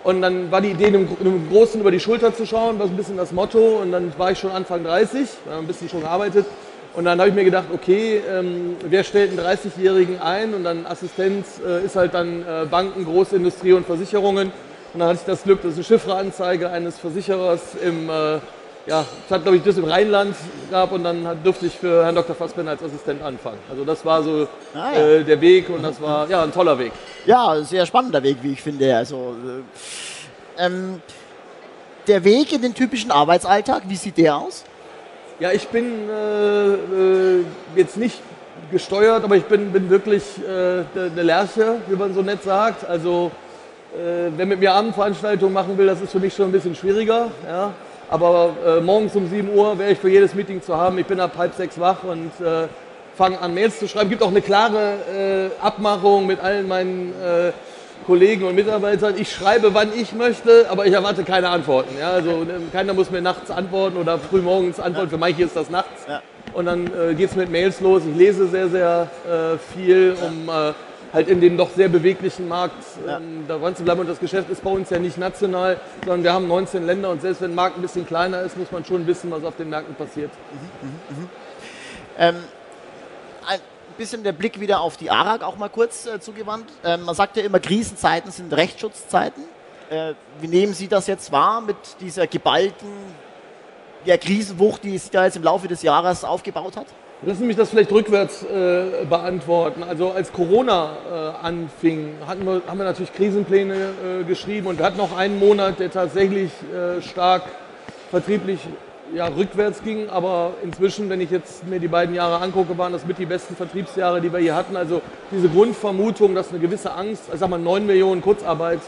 Und 0.03 0.21
dann 0.21 0.51
war 0.51 0.61
die 0.61 0.69
Idee, 0.69 0.88
einem, 0.88 1.07
einem, 1.19 1.49
Großen 1.49 1.81
über 1.81 1.91
die 1.91 1.99
Schulter 1.99 2.33
zu 2.33 2.45
schauen, 2.45 2.79
war 2.79 2.88
so 2.88 2.94
ein 2.94 2.97
bisschen 2.97 3.17
das 3.17 3.31
Motto. 3.31 3.79
Und 3.81 3.91
dann 3.91 4.11
war 4.17 4.31
ich 4.31 4.39
schon 4.39 4.51
Anfang 4.51 4.83
30, 4.83 5.27
ein 5.57 5.67
bisschen 5.67 5.89
schon 5.89 6.01
gearbeitet. 6.01 6.45
Und 6.94 7.05
dann 7.05 7.19
habe 7.19 7.29
ich 7.29 7.35
mir 7.35 7.44
gedacht, 7.44 7.67
okay, 7.73 8.21
ähm, 8.27 8.77
wer 8.81 9.03
stellt 9.03 9.31
einen 9.31 9.39
30-Jährigen 9.39 10.19
ein? 10.19 10.53
Und 10.53 10.63
dann 10.63 10.85
Assistenz 10.85 11.59
äh, 11.65 11.85
ist 11.85 11.95
halt 11.95 12.13
dann 12.13 12.41
äh, 12.41 12.65
Banken, 12.65 13.05
Großindustrie 13.05 13.73
und 13.73 13.85
Versicherungen. 13.85 14.51
Und 14.94 14.99
dann 14.99 15.09
hatte 15.09 15.19
ich 15.19 15.25
das 15.25 15.44
Glück, 15.44 15.61
dass 15.61 15.75
eine 15.75 15.83
Chiffreanzeige 15.83 16.69
eines 16.69 16.97
Versicherers 16.97 17.75
im 17.85 18.09
äh, 18.09 18.39
ja, 18.87 19.05
es 19.25 19.31
hat, 19.31 19.43
glaube 19.43 19.57
ich, 19.57 19.63
das 19.63 19.77
im 19.77 19.83
Rheinland 19.83 20.35
gab 20.71 20.93
und 20.93 21.03
dann 21.03 21.27
durfte 21.43 21.65
ich 21.65 21.73
für 21.73 22.05
Herrn 22.05 22.15
Dr. 22.15 22.35
Fassbender 22.35 22.71
als 22.71 22.81
Assistent 22.81 23.21
anfangen. 23.21 23.59
Also 23.69 23.83
das 23.83 24.05
war 24.05 24.23
so 24.23 24.47
ah, 24.73 24.93
ja. 24.93 25.07
äh, 25.07 25.23
der 25.25 25.41
Weg 25.41 25.69
und 25.69 25.83
das 25.83 26.01
war 26.01 26.29
ja 26.29 26.41
ein 26.41 26.53
toller 26.53 26.79
Weg. 26.79 26.93
Ja, 27.25 27.61
sehr 27.63 27.85
spannender 27.85 28.23
Weg, 28.23 28.37
wie 28.41 28.53
ich 28.53 28.61
finde. 28.61 28.95
Also 28.95 29.35
äh, 30.57 30.65
ähm, 30.65 31.01
der 32.07 32.23
Weg 32.23 32.53
in 32.53 32.61
den 32.61 32.73
typischen 32.73 33.11
Arbeitsalltag, 33.11 33.83
wie 33.87 33.97
sieht 33.97 34.17
der 34.17 34.37
aus? 34.37 34.63
Ja, 35.39 35.51
ich 35.51 35.67
bin 35.67 36.09
äh, 36.09 36.73
äh 36.73 37.45
jetzt 37.75 37.97
nicht 37.97 38.21
gesteuert, 38.71 39.23
aber 39.23 39.35
ich 39.35 39.43
bin, 39.43 39.71
bin 39.73 39.89
wirklich 39.89 40.23
äh, 40.47 40.83
eine 40.95 41.23
Lerche, 41.23 41.75
wie 41.87 41.95
man 41.95 42.13
so 42.13 42.21
nett 42.21 42.41
sagt. 42.41 42.87
Also 42.87 43.31
wer 44.35 44.45
mit 44.45 44.59
mir 44.59 44.73
Abendveranstaltungen 44.73 45.53
machen 45.53 45.75
will, 45.77 45.87
das 45.87 46.01
ist 46.01 46.11
für 46.11 46.19
mich 46.19 46.35
schon 46.35 46.49
ein 46.49 46.51
bisschen 46.51 46.75
schwieriger. 46.75 47.31
Ja? 47.47 47.73
Aber 48.09 48.56
äh, 48.65 48.81
morgens 48.81 49.15
um 49.15 49.30
7 49.30 49.54
Uhr 49.54 49.77
wäre 49.77 49.92
ich 49.92 50.00
für 50.00 50.09
jedes 50.09 50.33
Meeting 50.33 50.62
zu 50.62 50.75
haben. 50.77 50.98
Ich 50.98 51.06
bin 51.06 51.19
ab 51.19 51.33
halb 51.38 51.54
sechs 51.56 51.80
wach 51.80 52.04
und 52.04 52.31
äh, 52.39 52.68
fange 53.15 53.39
an, 53.39 53.54
Mails 53.54 53.80
zu 53.80 53.88
schreiben. 53.88 54.06
Es 54.06 54.12
gibt 54.12 54.24
auch 54.24 54.30
eine 54.30 54.42
klare 54.42 55.51
äh, 55.62 55.65
Abmachung 55.65 56.25
mit 56.25 56.39
allen 56.39 56.68
meinen 56.68 57.13
äh, 57.21 57.51
Kollegen 58.06 58.45
und 58.45 58.56
Mitarbeitern. 58.56 59.16
Ich 59.18 59.31
schreibe, 59.31 59.73
wann 59.73 59.90
ich 59.94 60.14
möchte, 60.14 60.68
aber 60.69 60.85
ich 60.85 60.94
erwarte 60.94 61.23
keine 61.23 61.49
Antworten. 61.49 61.97
Ja? 61.99 62.11
Also 62.11 62.44
äh, 62.44 62.71
keiner 62.71 62.94
muss 62.94 63.11
mir 63.11 63.21
nachts 63.21 63.52
antworten 63.52 63.97
oder 63.97 64.18
frühmorgens 64.18 64.80
antworten. 64.80 65.09
Für 65.09 65.18
manche 65.18 65.44
ist 65.44 65.56
das 65.56 65.69
nachts. 65.69 66.06
Ja. 66.07 66.21
Und 66.54 66.66
dann 66.66 66.87
äh, 66.87 67.14
geht 67.14 67.31
es 67.31 67.35
mit 67.35 67.52
Mails 67.52 67.81
los. 67.81 68.04
Ich 68.09 68.16
lese 68.16 68.47
sehr, 68.47 68.69
sehr 68.69 69.09
äh, 69.26 69.57
viel, 69.73 70.16
um 70.21 70.47
äh, 70.47 70.71
halt 71.14 71.28
in 71.28 71.42
dem 71.42 71.57
doch 71.57 71.69
sehr 71.71 71.90
beweglichen 71.90 72.47
Markt 72.47 72.83
ja. 73.06 73.18
ähm, 73.18 73.45
daran 73.47 73.76
zu 73.76 73.83
bleiben. 73.83 74.02
Und 74.02 74.09
das 74.09 74.19
Geschäft 74.19 74.49
ist 74.49 74.64
bei 74.64 74.69
uns 74.69 74.90
ja 74.90 74.99
nicht 74.99 75.18
national, 75.18 75.80
sondern 76.02 76.23
wir 76.23 76.33
haben 76.33 76.47
19 76.47 76.85
Länder 76.85 77.09
und 77.09 77.21
selbst 77.21 77.42
wenn 77.42 77.52
der 77.52 77.56
Markt 77.56 77.78
ein 77.78 77.81
bisschen 77.81 78.06
kleiner 78.06 78.42
ist, 78.42 78.57
muss 78.57 78.71
man 78.71 78.83
schon 78.85 79.06
wissen, 79.07 79.31
was 79.31 79.44
auf 79.44 79.56
den 79.56 79.69
Märkten 79.69 79.95
passiert. 79.95 80.31
Mhm, 80.52 80.90
mh, 80.90 81.21
mh. 81.21 81.30
Ähm, 82.19 82.35
ein 83.47 83.59
bisschen 83.97 84.23
der 84.23 84.33
Blick 84.33 84.59
wieder 84.59 84.81
auf 84.81 84.97
die 84.97 85.09
ARAG 85.09 85.44
auch 85.44 85.57
mal 85.57 85.69
kurz 85.69 86.06
äh, 86.06 86.19
zugewandt. 86.19 86.69
Ähm, 86.83 87.04
man 87.04 87.16
sagt 87.16 87.37
ja 87.37 87.44
immer, 87.44 87.59
Krisenzeiten 87.59 88.31
sind 88.31 88.54
Rechtsschutzzeiten. 88.54 89.44
Äh, 89.90 90.14
wie 90.42 90.47
nehmen 90.47 90.73
Sie 90.73 90.87
das 90.87 91.07
jetzt 91.07 91.31
wahr 91.31 91.61
mit 91.61 91.78
dieser 92.02 92.28
geballten 92.28 92.90
ja, 94.06 94.18
Krisenwucht, 94.18 94.83
die 94.83 94.97
sich 94.97 95.09
da 95.09 95.26
jetzt 95.26 95.37
im 95.37 95.44
Laufe 95.44 95.68
des 95.68 95.81
Jahres 95.81 96.23
aufgebaut 96.23 96.78
hat? 96.78 96.87
Lassen 97.24 97.40
Sie 97.40 97.45
mich 97.45 97.56
das 97.56 97.71
vielleicht 97.71 97.92
rückwärts 97.92 98.44
äh, 98.44 99.06
beantworten. 99.09 99.81
Also 99.81 100.12
als 100.12 100.31
Corona 100.31 100.92
äh, 101.12 101.45
anfing, 101.47 102.14
wir, 102.19 102.62
haben 102.68 102.78
wir 102.78 102.86
natürlich 102.86 103.12
Krisenpläne 103.12 103.74
äh, 103.74 104.24
geschrieben 104.24 104.68
und 104.68 104.78
wir 104.78 104.86
hatten 104.86 104.97
noch 104.97 105.18
einen 105.18 105.40
Monat, 105.40 105.80
der 105.80 105.90
tatsächlich 105.90 106.52
äh, 106.71 107.02
stark 107.02 107.42
vertrieblich 108.12 108.59
ja, 109.16 109.26
rückwärts 109.30 109.83
ging. 109.83 110.09
Aber 110.09 110.54
inzwischen, 110.64 111.09
wenn 111.09 111.19
ich 111.19 111.31
jetzt 111.31 111.66
mir 111.66 111.80
die 111.80 111.88
beiden 111.88 112.14
Jahre 112.14 112.40
angucke, 112.40 112.78
waren 112.78 112.94
das 112.94 113.07
mit 113.07 113.18
die 113.18 113.26
besten 113.26 113.56
Vertriebsjahre, 113.56 114.21
die 114.21 114.31
wir 114.31 114.40
hier 114.40 114.54
hatten. 114.54 114.76
Also 114.76 115.02
diese 115.31 115.50
Grundvermutung, 115.50 116.36
dass 116.36 116.52
eine 116.52 116.59
gewisse 116.59 116.94
Angst, 116.94 117.24
ich 117.33 117.40
sag 117.40 117.50
mal 117.50 117.57
9 117.57 117.83
Millionen 117.83 118.21
Kurzarbeit, 118.21 118.81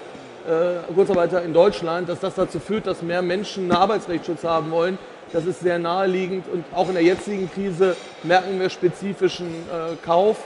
äh, 0.47 0.93
Kurzarbeiter 0.93 1.41
in 1.41 1.53
Deutschland, 1.53 2.07
dass 2.07 2.19
das 2.19 2.35
dazu 2.35 2.59
führt, 2.59 2.85
dass 2.85 3.01
mehr 3.01 3.23
Menschen 3.23 3.63
einen 3.63 3.71
Arbeitsrechtsschutz 3.71 4.43
haben 4.43 4.69
wollen, 4.69 4.99
das 5.31 5.45
ist 5.45 5.59
sehr 5.61 5.79
naheliegend 5.79 6.45
und 6.51 6.63
auch 6.73 6.87
in 6.87 6.95
der 6.95 7.03
jetzigen 7.03 7.49
Krise 7.51 7.95
merken 8.23 8.59
wir 8.59 8.69
spezifischen 8.69 9.47
äh, 9.47 9.95
Kauf. 10.05 10.37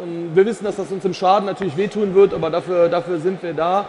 Ähm, 0.00 0.30
wir 0.34 0.46
wissen, 0.46 0.64
dass 0.64 0.76
das 0.76 0.90
uns 0.90 1.04
im 1.04 1.14
Schaden 1.14 1.46
natürlich 1.46 1.76
wehtun 1.76 2.14
wird, 2.14 2.34
aber 2.34 2.50
dafür, 2.50 2.88
dafür 2.88 3.18
sind 3.18 3.42
wir 3.42 3.54
da. 3.54 3.88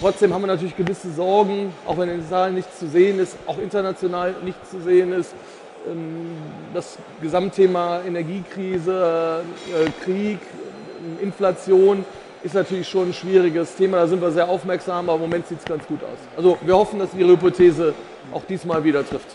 Trotzdem 0.00 0.34
haben 0.34 0.42
wir 0.42 0.48
natürlich 0.48 0.76
gewisse 0.76 1.10
Sorgen, 1.10 1.72
auch 1.86 1.96
wenn 1.96 2.08
in 2.08 2.20
den 2.20 2.28
Zahlen 2.28 2.54
nichts 2.54 2.78
zu 2.78 2.86
sehen 2.86 3.18
ist, 3.18 3.36
auch 3.46 3.58
international 3.58 4.34
nichts 4.44 4.70
zu 4.70 4.80
sehen 4.80 5.12
ist. 5.12 5.34
ähm, 5.90 6.36
das 6.74 6.98
Gesamtthema 7.20 8.00
Energiekrise, 8.06 9.42
äh, 9.68 10.04
Krieg, 10.04 10.38
Inflation 11.20 12.04
ist 12.42 12.54
natürlich 12.54 12.88
schon 12.88 13.08
ein 13.08 13.14
schwieriges 13.14 13.74
Thema. 13.74 13.98
Da 13.98 14.06
sind 14.06 14.20
wir 14.20 14.30
sehr 14.30 14.48
aufmerksam, 14.48 15.08
aber 15.08 15.16
im 15.16 15.22
Moment 15.22 15.46
sieht 15.46 15.58
es 15.58 15.64
ganz 15.64 15.86
gut 15.86 16.02
aus. 16.02 16.18
Also 16.36 16.58
wir 16.62 16.76
hoffen, 16.76 16.98
dass 16.98 17.14
Ihre 17.14 17.30
Hypothese 17.30 17.94
auch 18.32 18.42
diesmal 18.44 18.84
wieder 18.84 19.06
trifft. 19.06 19.28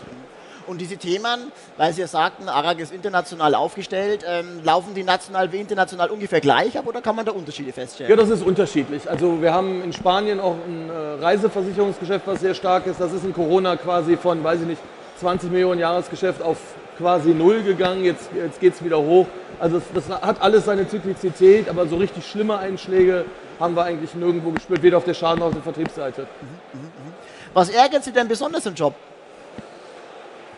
Und 0.66 0.80
diese 0.80 0.96
Themen, 0.96 1.52
weil 1.76 1.92
Sie 1.92 2.00
ja 2.00 2.06
sagten, 2.06 2.48
ARAG 2.48 2.78
ist 2.80 2.92
international 2.92 3.54
aufgestellt, 3.54 4.24
ähm, 4.26 4.60
laufen 4.64 4.94
die 4.94 5.02
national 5.02 5.52
wie 5.52 5.58
international 5.58 6.10
ungefähr 6.10 6.40
gleich 6.40 6.78
ab 6.78 6.86
oder 6.86 7.00
kann 7.02 7.16
man 7.16 7.26
da 7.26 7.32
Unterschiede 7.32 7.72
feststellen? 7.72 8.10
Ja, 8.10 8.16
das 8.16 8.30
ist 8.30 8.42
unterschiedlich. 8.42 9.08
Also 9.10 9.40
wir 9.42 9.52
haben 9.52 9.82
in 9.82 9.92
Spanien 9.92 10.40
auch 10.40 10.56
ein 10.66 10.88
äh, 10.90 11.22
Reiseversicherungsgeschäft, 11.22 12.26
was 12.26 12.40
sehr 12.40 12.54
stark 12.54 12.86
ist. 12.86 13.00
Das 13.00 13.12
ist 13.12 13.24
in 13.24 13.34
Corona 13.34 13.76
quasi 13.76 14.16
von, 14.16 14.42
weiß 14.42 14.60
ich 14.62 14.66
nicht, 14.66 14.82
20 15.20 15.50
Millionen 15.50 15.80
Jahresgeschäft 15.80 16.42
auf 16.42 16.56
quasi 16.98 17.30
null 17.34 17.62
gegangen. 17.62 18.04
Jetzt, 18.04 18.30
jetzt 18.34 18.60
geht 18.60 18.74
es 18.74 18.84
wieder 18.84 18.98
hoch. 18.98 19.26
Also 19.60 19.78
das, 19.94 20.08
das 20.08 20.20
hat 20.22 20.40
alles 20.40 20.64
seine 20.64 20.88
Zyklizität, 20.88 21.68
aber 21.68 21.86
so 21.86 21.96
richtig 21.96 22.26
schlimme 22.26 22.58
Einschläge 22.58 23.24
haben 23.60 23.76
wir 23.76 23.84
eigentlich 23.84 24.14
nirgendwo 24.14 24.50
gespürt, 24.50 24.82
weder 24.82 24.96
auf 24.96 25.04
der 25.04 25.14
Schaden- 25.14 25.38
noch 25.40 25.46
auf 25.46 25.52
der 25.54 25.62
Vertriebsseite. 25.62 26.26
Was 27.52 27.68
ärgert 27.68 28.02
Sie 28.02 28.12
denn 28.12 28.26
besonders 28.26 28.66
im 28.66 28.74
Job? 28.74 28.94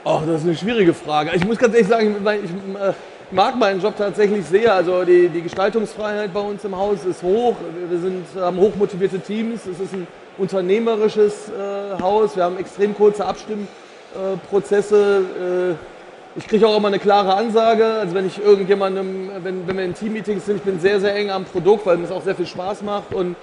Ach, 0.08 0.22
das 0.24 0.42
ist 0.42 0.46
eine 0.46 0.56
schwierige 0.56 0.94
Frage. 0.94 1.32
Ich 1.34 1.44
muss 1.44 1.58
ganz 1.58 1.74
ehrlich 1.74 1.88
sagen, 1.88 2.14
ich 2.24 2.80
äh, 2.80 2.92
mag 3.32 3.56
meinen 3.56 3.80
Job 3.80 3.94
tatsächlich 3.98 4.46
sehr. 4.46 4.72
Also 4.72 5.02
die, 5.02 5.28
die 5.28 5.42
Gestaltungsfreiheit 5.42 6.32
bei 6.32 6.38
uns 6.38 6.64
im 6.64 6.76
Haus 6.76 7.04
ist 7.04 7.24
hoch. 7.24 7.56
Wir 7.88 7.98
sind, 7.98 8.24
haben 8.36 8.56
hochmotivierte 8.56 9.18
Teams. 9.18 9.66
Es 9.66 9.80
ist 9.80 9.92
ein 9.92 10.06
unternehmerisches 10.38 11.48
äh, 11.48 12.00
Haus. 12.00 12.36
Wir 12.36 12.44
haben 12.44 12.56
extrem 12.56 12.94
kurze 12.94 13.26
Abstimmprozesse. 13.26 15.74
Äh, 15.74 16.38
ich 16.38 16.46
kriege 16.46 16.68
auch 16.68 16.76
immer 16.76 16.86
eine 16.86 17.00
klare 17.00 17.34
Ansage. 17.34 17.84
Also 17.84 18.14
wenn 18.14 18.28
ich 18.28 18.40
irgendjemandem, 18.40 19.30
wenn, 19.42 19.66
wenn 19.66 19.76
wir 19.76 19.84
in 19.84 19.94
Teammeetings 19.94 20.46
sind, 20.46 20.58
ich 20.58 20.62
bin 20.62 20.78
sehr, 20.78 21.00
sehr 21.00 21.16
eng 21.16 21.32
am 21.32 21.46
Produkt, 21.46 21.84
weil 21.84 21.96
mir 21.96 22.04
es 22.04 22.12
auch 22.12 22.22
sehr 22.22 22.36
viel 22.36 22.46
Spaß 22.46 22.82
macht. 22.82 23.12
Und 23.12 23.34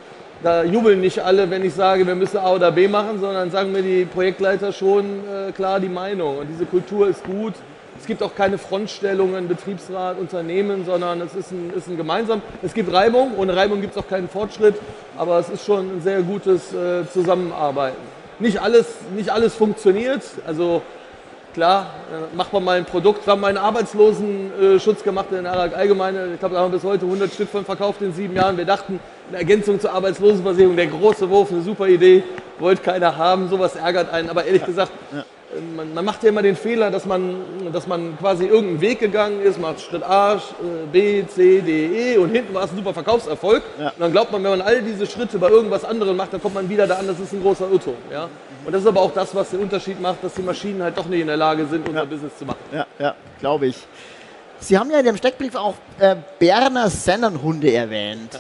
da 0.43 0.63
jubeln 0.63 0.99
nicht 0.99 1.19
alle, 1.19 1.49
wenn 1.49 1.63
ich 1.63 1.73
sage, 1.73 2.05
wir 2.05 2.15
müssen 2.15 2.37
A 2.37 2.51
oder 2.51 2.71
B 2.71 2.87
machen, 2.87 3.19
sondern 3.19 3.49
sagen 3.49 3.71
mir 3.71 3.81
die 3.81 4.05
Projektleiter 4.05 4.73
schon 4.73 5.05
äh, 5.05 5.51
klar 5.53 5.79
die 5.79 5.89
Meinung. 5.89 6.39
Und 6.39 6.47
diese 6.47 6.65
Kultur 6.65 7.07
ist 7.07 7.23
gut. 7.23 7.53
Es 7.99 8.05
gibt 8.05 8.21
auch 8.21 8.35
keine 8.35 8.57
Frontstellungen, 8.57 9.47
Betriebsrat, 9.47 10.19
Unternehmen, 10.19 10.85
sondern 10.85 11.21
es 11.21 11.33
ist 11.35 11.51
ein, 11.51 11.71
ist 11.75 11.87
ein 11.87 11.95
gemeinsam. 11.95 12.41
Es 12.61 12.73
gibt 12.73 12.91
Reibung, 12.91 13.37
ohne 13.37 13.55
Reibung 13.55 13.79
gibt 13.79 13.95
es 13.95 14.03
auch 14.03 14.07
keinen 14.07 14.27
Fortschritt, 14.27 14.75
aber 15.17 15.39
es 15.39 15.49
ist 15.49 15.65
schon 15.65 15.97
ein 15.97 16.01
sehr 16.01 16.21
gutes 16.21 16.73
äh, 16.73 17.07
Zusammenarbeiten. 17.11 18.01
Nicht 18.39 18.61
alles, 18.61 18.87
nicht 19.15 19.29
alles 19.29 19.55
funktioniert, 19.55 20.23
also 20.45 20.81
Klar, 21.53 21.91
äh, 22.11 22.35
macht 22.35 22.51
man 22.51 22.63
mal 22.63 22.77
ein 22.77 22.85
Produkt. 22.85 23.27
Wir 23.27 23.31
haben 23.31 23.43
einen 23.45 23.59
Arbeitslosenschutz 23.59 25.03
gemacht 25.03 25.27
in 25.31 25.43
der 25.43 25.53
Allgemeine. 25.53 26.33
Ich 26.33 26.39
glaube, 26.39 26.55
da 26.55 26.61
haben 26.61 26.71
wir 26.71 26.79
bis 26.79 26.87
heute 26.87 27.05
100 27.05 27.31
Stück 27.31 27.49
von 27.49 27.63
verkauft 27.63 28.01
in 28.01 28.11
sieben 28.11 28.35
Jahren. 28.35 28.57
Wir 28.57 28.65
dachten, 28.65 28.99
eine 29.29 29.37
Ergänzung 29.37 29.79
zur 29.79 29.91
Arbeitslosenversicherung, 29.91 30.75
der 30.75 30.87
große 30.87 31.29
Wurf, 31.29 31.51
eine 31.51 31.61
super 31.61 31.87
Idee, 31.87 32.23
wollte 32.57 32.81
keiner 32.81 33.17
haben. 33.17 33.49
Sowas 33.49 33.75
ärgert 33.75 34.11
einen. 34.11 34.31
Aber 34.31 34.45
ehrlich 34.45 34.61
ja. 34.61 34.67
gesagt, 34.67 34.91
ja. 35.13 35.23
Man, 35.75 35.93
man, 35.93 36.05
macht 36.05 36.23
ja 36.23 36.29
immer 36.29 36.41
den 36.41 36.55
Fehler, 36.55 36.91
dass 36.91 37.05
man, 37.05 37.35
dass 37.71 37.87
man 37.87 38.17
quasi 38.17 38.45
irgendeinen 38.45 38.81
Weg 38.81 38.99
gegangen 38.99 39.41
ist, 39.41 39.59
macht 39.59 39.81
Schritt 39.81 40.03
A, 40.03 40.41
B, 40.91 41.25
C, 41.27 41.61
D, 41.61 42.13
E 42.13 42.17
und 42.17 42.29
hinten 42.29 42.53
war 42.53 42.63
es 42.63 42.71
ein 42.71 42.77
super 42.77 42.93
Verkaufserfolg. 42.93 43.63
Ja. 43.79 43.89
Und 43.89 43.99
dann 43.99 44.11
glaubt 44.11 44.31
man, 44.31 44.43
wenn 44.43 44.51
man 44.51 44.61
all 44.61 44.81
diese 44.81 45.05
Schritte 45.05 45.37
bei 45.37 45.49
irgendwas 45.49 45.85
anderem 45.85 46.17
macht, 46.17 46.33
dann 46.33 46.41
kommt 46.41 46.55
man 46.55 46.69
wieder 46.69 46.87
da 46.87 46.95
an, 46.95 47.07
das 47.07 47.19
ist 47.19 47.33
ein 47.33 47.41
großer 47.41 47.69
Irrtum. 47.69 47.95
Ja? 48.11 48.29
Und 48.65 48.71
das 48.71 48.81
ist 48.81 48.87
aber 48.87 49.01
auch 49.01 49.13
das, 49.13 49.33
was 49.35 49.49
den 49.49 49.59
Unterschied 49.59 50.01
macht, 50.01 50.23
dass 50.23 50.33
die 50.33 50.41
Maschinen 50.41 50.81
halt 50.81 50.97
doch 50.97 51.05
nicht 51.05 51.21
in 51.21 51.27
der 51.27 51.37
Lage 51.37 51.65
sind, 51.65 51.87
unser 51.87 52.01
ja. 52.01 52.05
Business 52.05 52.37
zu 52.37 52.45
machen. 52.45 52.59
Ja, 52.71 52.85
ja 52.99 53.15
glaube 53.39 53.67
ich. 53.67 53.75
Sie 54.59 54.77
haben 54.77 54.89
ja 54.89 54.99
in 54.99 55.05
dem 55.05 55.17
Steckbrief 55.17 55.55
auch 55.55 55.75
äh, 55.99 56.15
Berner 56.39 56.89
Sennenhunde 56.89 57.73
erwähnt. 57.73 58.39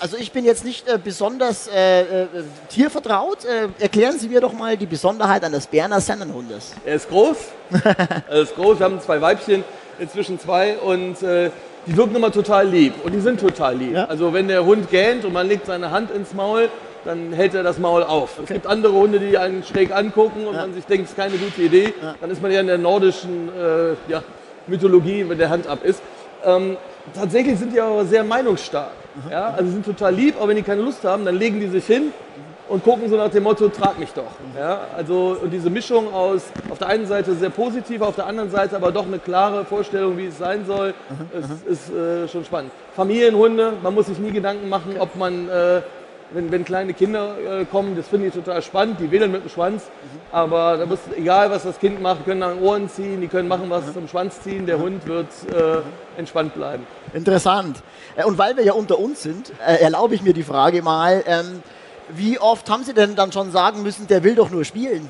Also 0.00 0.16
ich 0.16 0.32
bin 0.32 0.46
jetzt 0.46 0.64
nicht 0.64 0.88
äh, 0.88 0.98
besonders 1.02 1.68
äh, 1.68 2.22
äh, 2.22 2.26
tiervertraut. 2.70 3.44
Äh, 3.44 3.68
erklären 3.78 4.18
Sie 4.18 4.28
mir 4.28 4.40
doch 4.40 4.54
mal 4.54 4.74
die 4.78 4.86
Besonderheit 4.86 5.44
eines 5.44 5.66
Berner 5.66 6.00
Sennenhundes. 6.00 6.72
Er 6.86 6.94
ist 6.94 7.10
groß. 7.10 7.36
er 8.28 8.40
ist 8.40 8.54
groß. 8.54 8.78
Wir 8.78 8.86
haben 8.86 8.98
zwei 9.02 9.20
Weibchen, 9.20 9.62
inzwischen 9.98 10.40
zwei 10.40 10.78
und 10.78 11.22
äh, 11.22 11.50
die 11.86 11.94
wirken 11.98 12.16
immer 12.16 12.32
total 12.32 12.66
lieb 12.66 12.94
und 13.04 13.12
die 13.12 13.20
sind 13.20 13.40
total 13.40 13.76
lieb. 13.76 13.92
Ja? 13.92 14.06
Also 14.06 14.32
wenn 14.32 14.48
der 14.48 14.64
Hund 14.64 14.90
gähnt 14.90 15.26
und 15.26 15.34
man 15.34 15.46
legt 15.46 15.66
seine 15.66 15.90
Hand 15.90 16.10
ins 16.12 16.32
Maul, 16.32 16.70
dann 17.04 17.34
hält 17.34 17.54
er 17.54 17.62
das 17.62 17.78
Maul 17.78 18.02
auf. 18.02 18.38
Okay. 18.38 18.44
Es 18.44 18.52
gibt 18.54 18.66
andere 18.66 18.94
Hunde, 18.94 19.18
die 19.18 19.36
einen 19.36 19.62
schräg 19.64 19.94
angucken 19.94 20.46
und 20.46 20.54
ja. 20.54 20.62
man 20.62 20.72
sich 20.72 20.86
denkt, 20.86 21.04
es 21.04 21.10
ist 21.10 21.16
keine 21.16 21.36
gute 21.36 21.60
Idee. 21.60 21.92
Ja. 22.02 22.14
Dann 22.18 22.30
ist 22.30 22.40
man 22.40 22.50
ja 22.50 22.60
in 22.60 22.68
der 22.68 22.78
nordischen 22.78 23.50
äh, 23.50 24.10
ja, 24.10 24.22
Mythologie, 24.66 25.26
wenn 25.28 25.36
der 25.36 25.50
Hand 25.50 25.66
ab 25.66 25.84
ist. 25.84 26.00
Ähm, 26.42 26.78
tatsächlich 27.14 27.58
sind 27.58 27.74
die 27.74 27.80
aber 27.80 28.06
sehr 28.06 28.24
meinungsstark. 28.24 28.92
Mhm. 29.14 29.30
Ja? 29.30 29.54
Also 29.56 29.70
sind 29.70 29.84
total 29.84 30.14
lieb, 30.14 30.36
aber 30.36 30.48
wenn 30.48 30.56
die 30.56 30.62
keine 30.62 30.82
Lust 30.82 31.04
haben, 31.04 31.24
dann 31.24 31.36
legen 31.36 31.60
die 31.60 31.68
sich 31.68 31.86
hin 31.86 32.12
und 32.68 32.84
gucken 32.84 33.08
so 33.08 33.16
nach 33.16 33.30
dem 33.30 33.42
Motto, 33.42 33.68
trag 33.68 33.98
mich 33.98 34.12
doch. 34.12 34.30
Ja? 34.56 34.82
Also 34.96 35.36
und 35.42 35.50
diese 35.50 35.70
Mischung 35.70 36.12
aus 36.12 36.44
auf 36.70 36.78
der 36.78 36.88
einen 36.88 37.06
Seite 37.06 37.34
sehr 37.34 37.50
positiv, 37.50 38.00
auf 38.02 38.14
der 38.14 38.26
anderen 38.26 38.50
Seite 38.50 38.76
aber 38.76 38.92
doch 38.92 39.06
eine 39.06 39.18
klare 39.18 39.64
Vorstellung, 39.64 40.16
wie 40.16 40.26
es 40.26 40.38
sein 40.38 40.64
soll, 40.66 40.94
mhm. 41.08 41.40
ist, 41.66 41.88
ist 41.88 41.94
äh, 41.94 42.28
schon 42.28 42.44
spannend. 42.44 42.72
Familienhunde, 42.94 43.72
man 43.82 43.94
muss 43.94 44.06
sich 44.06 44.18
nie 44.18 44.30
Gedanken 44.30 44.68
machen, 44.68 44.94
ob 44.98 45.16
man 45.16 45.48
äh, 45.48 45.82
wenn, 46.32 46.50
wenn 46.52 46.64
kleine 46.64 46.94
Kinder 46.94 47.36
äh, 47.38 47.64
kommen, 47.64 47.96
das 47.96 48.08
finde 48.08 48.28
ich 48.28 48.34
total 48.34 48.62
spannend. 48.62 49.00
Die 49.00 49.10
wedeln 49.10 49.32
mit 49.32 49.44
dem 49.44 49.50
Schwanz, 49.50 49.84
mhm. 49.84 50.20
aber 50.32 50.76
da 50.76 50.86
muss, 50.86 50.98
egal 51.16 51.50
was 51.50 51.62
das 51.64 51.78
Kind 51.78 52.00
macht, 52.00 52.20
die 52.20 52.24
können 52.24 52.42
an 52.42 52.60
Ohren 52.60 52.88
ziehen, 52.88 53.20
die 53.20 53.28
können 53.28 53.48
machen 53.48 53.68
was 53.68 53.86
mhm. 53.86 53.94
zum 53.94 54.08
Schwanz 54.08 54.40
ziehen. 54.42 54.66
Der 54.66 54.78
Hund 54.78 55.06
wird 55.06 55.28
äh, 55.52 56.18
entspannt 56.18 56.54
bleiben. 56.54 56.86
Interessant. 57.12 57.78
Äh, 58.16 58.24
und 58.24 58.38
weil 58.38 58.56
wir 58.56 58.64
ja 58.64 58.72
unter 58.72 58.98
uns 58.98 59.22
sind, 59.22 59.52
äh, 59.66 59.82
erlaube 59.82 60.14
ich 60.14 60.22
mir 60.22 60.32
die 60.32 60.42
Frage 60.44 60.82
mal, 60.82 61.22
ähm, 61.26 61.62
wie 62.08 62.38
oft 62.38 62.68
haben 62.68 62.84
Sie 62.84 62.94
denn 62.94 63.14
dann 63.14 63.32
schon 63.32 63.52
sagen 63.52 63.82
müssen, 63.82 64.06
der 64.06 64.24
will 64.24 64.34
doch 64.34 64.50
nur 64.50 64.64
spielen? 64.64 65.08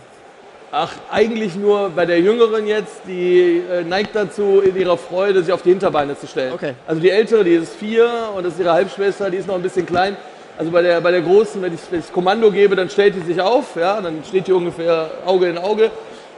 Ach, 0.72 0.92
eigentlich 1.10 1.56
nur 1.56 1.90
bei 1.90 2.06
der 2.06 2.20
Jüngeren 2.20 2.64
jetzt, 2.64 3.00
die 3.08 3.60
äh, 3.68 3.82
neigt 3.82 4.14
dazu, 4.14 4.60
in 4.60 4.76
ihrer 4.76 4.96
Freude 4.96 5.42
sich 5.42 5.52
auf 5.52 5.62
die 5.62 5.70
Hinterbeine 5.70 6.16
zu 6.16 6.28
stellen. 6.28 6.52
Okay. 6.52 6.74
Also 6.86 7.00
die 7.00 7.10
Ältere, 7.10 7.42
die 7.42 7.54
ist 7.54 7.74
vier 7.74 8.08
und 8.36 8.44
das 8.44 8.52
ist 8.52 8.60
ihre 8.60 8.72
Halbschwester, 8.72 9.30
die 9.30 9.38
ist 9.38 9.48
noch 9.48 9.56
ein 9.56 9.62
bisschen 9.62 9.84
klein. 9.84 10.16
Also 10.60 10.72
bei 10.72 10.82
der, 10.82 11.00
bei 11.00 11.10
der 11.10 11.22
Großen, 11.22 11.62
wenn 11.62 11.72
ich, 11.72 11.80
das 11.90 12.12
Kommando 12.12 12.50
gebe, 12.50 12.76
dann 12.76 12.90
stellt 12.90 13.14
die 13.14 13.20
sich 13.20 13.40
auf, 13.40 13.76
ja, 13.76 13.98
dann 13.98 14.22
steht 14.28 14.46
die 14.46 14.52
ungefähr 14.52 15.10
Auge 15.24 15.48
in 15.48 15.56
Auge. 15.56 15.90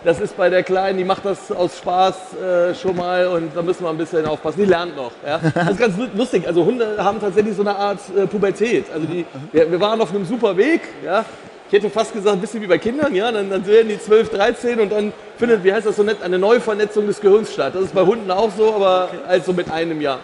Das 0.04 0.20
ist 0.20 0.36
bei 0.36 0.48
der 0.48 0.62
Kleinen, 0.62 0.96
die 0.96 1.02
macht 1.02 1.24
das 1.24 1.50
aus 1.50 1.78
Spaß 1.78 2.14
äh, 2.36 2.74
schon 2.76 2.94
mal 2.94 3.26
und 3.26 3.50
da 3.52 3.62
müssen 3.62 3.82
wir 3.82 3.90
ein 3.90 3.96
bisschen 3.96 4.24
aufpassen. 4.24 4.60
Die 4.60 4.66
lernt 4.66 4.94
noch. 4.94 5.10
Ja. 5.26 5.40
Das 5.52 5.70
ist 5.70 5.78
ganz 5.80 5.96
lustig. 6.14 6.46
Also 6.46 6.64
Hunde 6.64 6.98
haben 6.98 7.20
tatsächlich 7.20 7.56
so 7.56 7.62
eine 7.62 7.74
Art 7.74 7.98
äh, 8.16 8.28
Pubertät. 8.28 8.84
Also 8.94 9.08
die, 9.08 9.26
wir, 9.50 9.68
wir, 9.68 9.80
waren 9.80 10.00
auf 10.00 10.14
einem 10.14 10.24
super 10.24 10.56
Weg. 10.56 10.82
Ja. 11.04 11.24
Ich 11.66 11.72
hätte 11.72 11.90
fast 11.90 12.12
gesagt, 12.12 12.36
ein 12.36 12.40
bisschen 12.40 12.62
wie 12.62 12.68
bei 12.68 12.78
Kindern. 12.78 13.12
Ja. 13.16 13.32
Dann, 13.32 13.50
dann 13.50 13.66
werden 13.66 13.88
die 13.88 13.98
12, 13.98 14.28
13 14.30 14.78
und 14.78 14.92
dann 14.92 15.12
findet, 15.36 15.64
wie 15.64 15.72
heißt 15.72 15.88
das 15.88 15.96
so 15.96 16.04
nett, 16.04 16.22
eine 16.22 16.38
Neuvernetzung 16.38 17.08
des 17.08 17.20
Gehirns 17.20 17.52
statt. 17.52 17.74
Das 17.74 17.82
ist 17.82 17.94
bei 17.94 18.02
Hunden 18.02 18.30
auch 18.30 18.52
so, 18.56 18.72
aber 18.72 19.08
okay. 19.10 19.18
also 19.26 19.52
mit 19.52 19.68
einem 19.68 20.00
Jahr. 20.00 20.20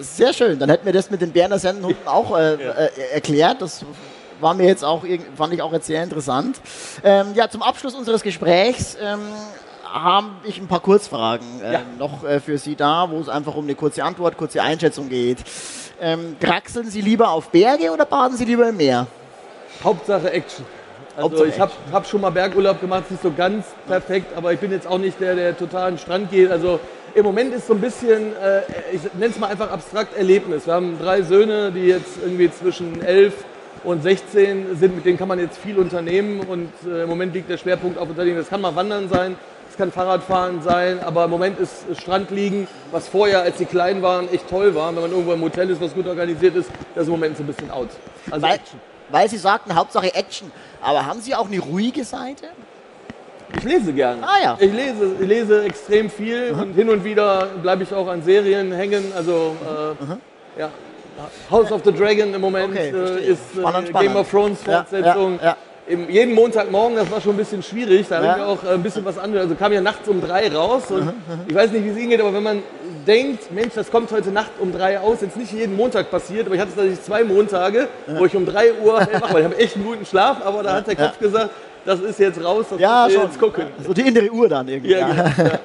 Sehr 0.00 0.32
schön. 0.32 0.58
Dann 0.58 0.70
hätten 0.70 0.86
wir 0.86 0.92
das 0.92 1.10
mit 1.10 1.20
den 1.20 1.32
Berner 1.32 1.58
Sendenhunden 1.58 2.06
auch 2.06 2.36
äh, 2.36 2.62
ja. 2.62 2.70
äh, 2.70 2.90
erklärt. 3.12 3.60
Das 3.60 3.84
war 4.40 4.54
mir 4.54 4.66
jetzt 4.66 4.84
auch, 4.84 5.04
fand 5.36 5.52
ich 5.52 5.62
auch 5.62 5.72
jetzt 5.72 5.86
sehr 5.86 6.02
interessant. 6.02 6.60
Ähm, 7.04 7.28
ja, 7.34 7.48
zum 7.48 7.62
Abschluss 7.62 7.94
unseres 7.94 8.22
Gesprächs 8.22 8.96
ähm, 9.00 9.20
habe 9.84 10.28
ich 10.44 10.58
ein 10.58 10.68
paar 10.68 10.80
Kurzfragen 10.80 11.46
äh, 11.62 11.72
ja. 11.74 11.80
noch 11.98 12.24
äh, 12.24 12.40
für 12.40 12.56
Sie 12.58 12.76
da, 12.76 13.10
wo 13.10 13.20
es 13.20 13.28
einfach 13.28 13.54
um 13.54 13.64
eine 13.64 13.74
kurze 13.74 14.02
Antwort, 14.04 14.36
kurze 14.36 14.62
Einschätzung 14.62 15.08
geht. 15.08 15.38
Ähm, 16.00 16.36
kraxeln 16.40 16.88
Sie 16.88 17.02
lieber 17.02 17.30
auf 17.30 17.50
Berge 17.50 17.90
oder 17.90 18.06
baden 18.06 18.36
Sie 18.36 18.46
lieber 18.46 18.68
im 18.68 18.76
Meer? 18.78 19.06
Hauptsache 19.84 20.30
Action. 20.32 20.64
Also 21.16 21.44
ich 21.44 21.58
habe 21.60 21.72
hab 21.92 22.06
schon 22.06 22.20
mal 22.20 22.30
Bergurlaub 22.30 22.80
gemacht, 22.80 23.10
nicht 23.10 23.22
so 23.22 23.32
ganz 23.32 23.66
perfekt, 23.86 24.34
aber 24.36 24.52
ich 24.52 24.60
bin 24.60 24.70
jetzt 24.70 24.86
auch 24.86 24.98
nicht 24.98 25.20
der, 25.20 25.34
der 25.34 25.56
total 25.56 25.88
an 25.88 25.94
den 25.94 25.98
Strand 25.98 26.30
geht. 26.30 26.50
Also 26.50 26.80
im 27.14 27.24
Moment 27.24 27.54
ist 27.54 27.66
so 27.66 27.74
ein 27.74 27.80
bisschen, 27.80 28.36
äh, 28.36 28.62
ich 28.92 29.02
nenne 29.14 29.32
es 29.32 29.38
mal 29.38 29.48
einfach 29.48 29.70
abstrakt 29.70 30.16
Erlebnis. 30.16 30.66
Wir 30.66 30.74
haben 30.74 30.98
drei 30.98 31.22
Söhne, 31.22 31.72
die 31.72 31.86
jetzt 31.86 32.18
irgendwie 32.22 32.50
zwischen 32.50 33.02
elf 33.02 33.44
und 33.84 34.02
16 34.02 34.76
sind, 34.78 34.94
mit 34.94 35.04
denen 35.04 35.18
kann 35.18 35.28
man 35.28 35.38
jetzt 35.38 35.58
viel 35.58 35.78
unternehmen 35.78 36.40
und 36.40 36.70
äh, 36.86 37.04
im 37.04 37.08
Moment 37.08 37.34
liegt 37.34 37.48
der 37.48 37.56
Schwerpunkt 37.56 37.98
auf 37.98 38.08
Unternehmen. 38.08 38.36
Das 38.36 38.48
kann 38.48 38.60
mal 38.60 38.74
Wandern 38.76 39.08
sein, 39.08 39.36
das 39.68 39.76
kann 39.76 39.90
Fahrradfahren 39.90 40.62
sein, 40.62 41.00
aber 41.00 41.24
im 41.24 41.30
Moment 41.30 41.58
ist 41.58 41.84
Strand 42.00 42.30
liegen, 42.30 42.68
was 42.90 43.08
vorher, 43.08 43.42
als 43.42 43.58
sie 43.58 43.64
klein 43.64 44.02
waren, 44.02 44.28
echt 44.32 44.48
toll 44.48 44.74
war. 44.74 44.94
Wenn 44.94 45.02
man 45.02 45.10
irgendwo 45.10 45.32
im 45.32 45.42
Hotel 45.42 45.70
ist, 45.70 45.80
was 45.80 45.94
gut 45.94 46.06
organisiert 46.06 46.56
ist, 46.56 46.70
das 46.94 47.02
ist 47.02 47.08
im 47.08 47.12
Moment 47.12 47.36
so 47.36 47.42
ein 47.42 47.46
bisschen 47.46 47.70
out. 47.70 47.88
Also 48.30 48.46
weil, 48.46 48.58
weil 49.08 49.28
Sie 49.28 49.38
sagten, 49.38 49.74
Hauptsache 49.74 50.14
Action. 50.14 50.52
Aber 50.82 51.06
haben 51.06 51.20
Sie 51.20 51.34
auch 51.34 51.46
eine 51.46 51.58
ruhige 51.60 52.04
Seite? 52.04 52.46
Ich 53.56 53.64
lese 53.64 53.92
gern. 53.92 54.18
Ah, 54.22 54.42
ja. 54.42 54.56
Ich 54.58 54.72
lese, 54.72 55.12
ich 55.20 55.28
lese 55.28 55.64
extrem 55.64 56.10
viel 56.10 56.52
mhm. 56.52 56.60
und 56.60 56.74
hin 56.74 56.88
und 56.88 57.04
wieder 57.04 57.48
bleibe 57.62 57.82
ich 57.82 57.92
auch 57.92 58.08
an 58.08 58.22
Serien 58.22 58.72
hängen. 58.72 59.12
Also 59.16 59.56
äh, 59.64 60.04
mhm. 60.04 60.20
ja, 60.58 60.70
House 61.50 61.72
of 61.72 61.82
the 61.84 61.92
Dragon 61.92 62.32
im 62.34 62.40
Moment 62.40 62.72
okay, 62.72 62.90
äh, 62.90 63.24
ist 63.26 63.56
äh, 63.56 63.60
spannend, 63.60 63.92
Game 63.98 64.16
of 64.16 64.30
Thrones 64.30 64.62
Fortsetzung. 64.62 65.38
Ja, 65.40 65.46
ja, 65.48 65.56
im, 65.90 66.08
jeden 66.08 66.34
Montagmorgen, 66.34 66.96
das 66.96 67.10
war 67.10 67.20
schon 67.20 67.34
ein 67.34 67.36
bisschen 67.36 67.62
schwierig. 67.62 68.06
Da 68.08 68.22
Ja. 68.22 68.28
habe 68.28 68.40
ich 68.40 68.46
auch 68.46 68.64
äh, 68.64 68.74
ein 68.74 68.82
bisschen 68.82 69.04
was 69.04 69.18
anderes. 69.18 69.44
Also 69.44 69.56
kam 69.56 69.72
ja 69.72 69.80
nachts 69.80 70.08
um 70.08 70.20
drei 70.20 70.52
raus. 70.52 70.84
Und 70.90 71.12
ich 71.48 71.54
weiß 71.54 71.72
nicht, 71.72 71.84
wie 71.84 71.88
es 71.88 71.96
Ihnen 71.98 72.10
geht, 72.10 72.20
aber 72.20 72.32
wenn 72.32 72.42
man 72.42 72.62
denkt, 73.06 73.50
Mensch, 73.52 73.74
das 73.74 73.90
kommt 73.90 74.12
heute 74.12 74.30
Nacht 74.30 74.52
um 74.60 74.72
drei 74.72 75.00
aus, 75.00 75.20
jetzt 75.20 75.36
nicht 75.36 75.52
jeden 75.52 75.76
Montag 75.76 76.10
passiert, 76.10 76.46
aber 76.46 76.54
ich 76.54 76.60
hatte 76.60 76.74
tatsächlich 76.74 77.02
zwei 77.02 77.24
Montage, 77.24 77.88
wo 78.06 78.24
ich 78.24 78.36
um 78.36 78.46
drei 78.46 78.72
Uhr 78.74 79.00
hellwach 79.04 79.32
war. 79.32 79.40
Ich 79.40 79.44
habe 79.44 79.58
echt 79.58 79.76
einen 79.76 79.84
guten 79.84 80.06
Schlaf, 80.06 80.44
aber 80.44 80.62
da 80.62 80.74
hat 80.74 80.86
der 80.86 80.96
Kopf 80.96 81.18
gesagt, 81.18 81.50
das 81.84 82.00
ist 82.00 82.18
jetzt 82.18 82.42
raus, 82.42 82.66
das 82.70 82.80
Ja, 82.80 83.06
müssen 83.06 83.18
wir 83.18 83.24
jetzt 83.26 83.40
gucken. 83.40 83.66
So 83.86 83.92
die 83.92 84.02
innere 84.02 84.30
Uhr 84.30 84.48
dann 84.48 84.68
irgendwie. 84.68 84.92
Ja, 84.92 85.08
genau. 85.08 85.50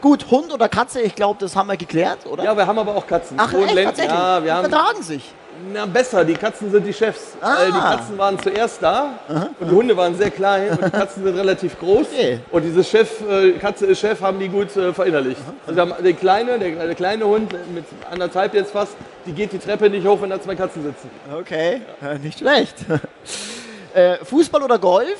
Gut, 0.00 0.30
Hund 0.30 0.52
oder 0.52 0.68
Katze, 0.68 1.00
ich 1.00 1.14
glaube, 1.14 1.38
das 1.40 1.56
haben 1.56 1.66
wir 1.66 1.78
geklärt, 1.78 2.26
oder? 2.26 2.44
Ja, 2.44 2.54
wir 2.54 2.66
haben 2.66 2.78
aber 2.78 2.94
auch 2.94 3.06
Katzen. 3.06 3.38
Ach, 3.40 3.50
echt, 3.54 3.74
tatsächlich? 3.74 4.14
Ja, 4.14 4.42
wir 4.42 4.44
Die 4.44 4.52
haben 4.52 4.70
vertragen 4.70 5.02
sich. 5.02 5.32
Na, 5.72 5.86
besser, 5.86 6.24
die 6.26 6.34
Katzen 6.34 6.70
sind 6.70 6.84
die 6.86 6.92
Chefs. 6.92 7.38
Ah. 7.40 7.56
Weil 7.56 7.66
die 7.72 7.78
Katzen 7.78 8.18
waren 8.18 8.38
zuerst 8.38 8.82
da 8.82 9.14
und 9.60 9.70
die 9.70 9.74
Hunde 9.74 9.96
waren 9.96 10.14
sehr 10.14 10.30
klein 10.30 10.70
und 10.70 10.84
die 10.84 10.90
Katzen 10.90 11.24
sind 11.24 11.38
relativ 11.38 11.78
groß. 11.78 12.06
Okay. 12.12 12.40
Und 12.50 12.62
dieses 12.64 12.86
Chef, 12.86 13.08
äh, 13.26 13.52
Katze 13.52 13.86
ist 13.86 14.00
Chef, 14.00 14.20
haben 14.20 14.38
die 14.38 14.48
gut 14.48 14.76
äh, 14.76 14.92
verinnerlicht. 14.92 15.40
Also 15.66 15.76
wir 15.76 15.82
haben 15.82 16.04
den 16.04 16.18
kleine, 16.18 16.58
der, 16.58 16.86
der 16.86 16.94
kleine 16.94 17.24
Hund 17.24 17.52
mit 17.72 17.84
anderthalb 18.10 18.52
jetzt 18.52 18.72
fast, 18.72 18.92
die 19.24 19.32
geht 19.32 19.52
die 19.52 19.58
Treppe 19.58 19.88
nicht 19.88 20.06
hoch, 20.06 20.20
wenn 20.20 20.28
da 20.28 20.38
zwei 20.38 20.54
Katzen 20.54 20.82
sitzen. 20.82 21.08
Okay, 21.32 21.80
äh, 22.02 22.18
nicht 22.18 22.40
schlecht. 22.40 22.76
äh, 23.94 24.16
Fußball 24.24 24.62
oder 24.62 24.78
Golf? 24.78 25.18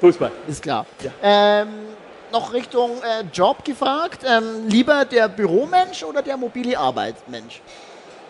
Fußball. 0.00 0.30
Ist 0.46 0.62
klar. 0.62 0.86
Ähm, 1.22 1.68
noch 2.30 2.52
Richtung 2.52 2.90
äh, 3.02 3.24
Job 3.32 3.64
gefragt. 3.64 4.24
Ähm, 4.24 4.68
lieber 4.68 5.04
der 5.04 5.28
Büromensch 5.28 6.04
oder 6.04 6.22
der 6.22 6.36
mobile 6.36 6.78
Arbeitsmensch? 6.78 7.60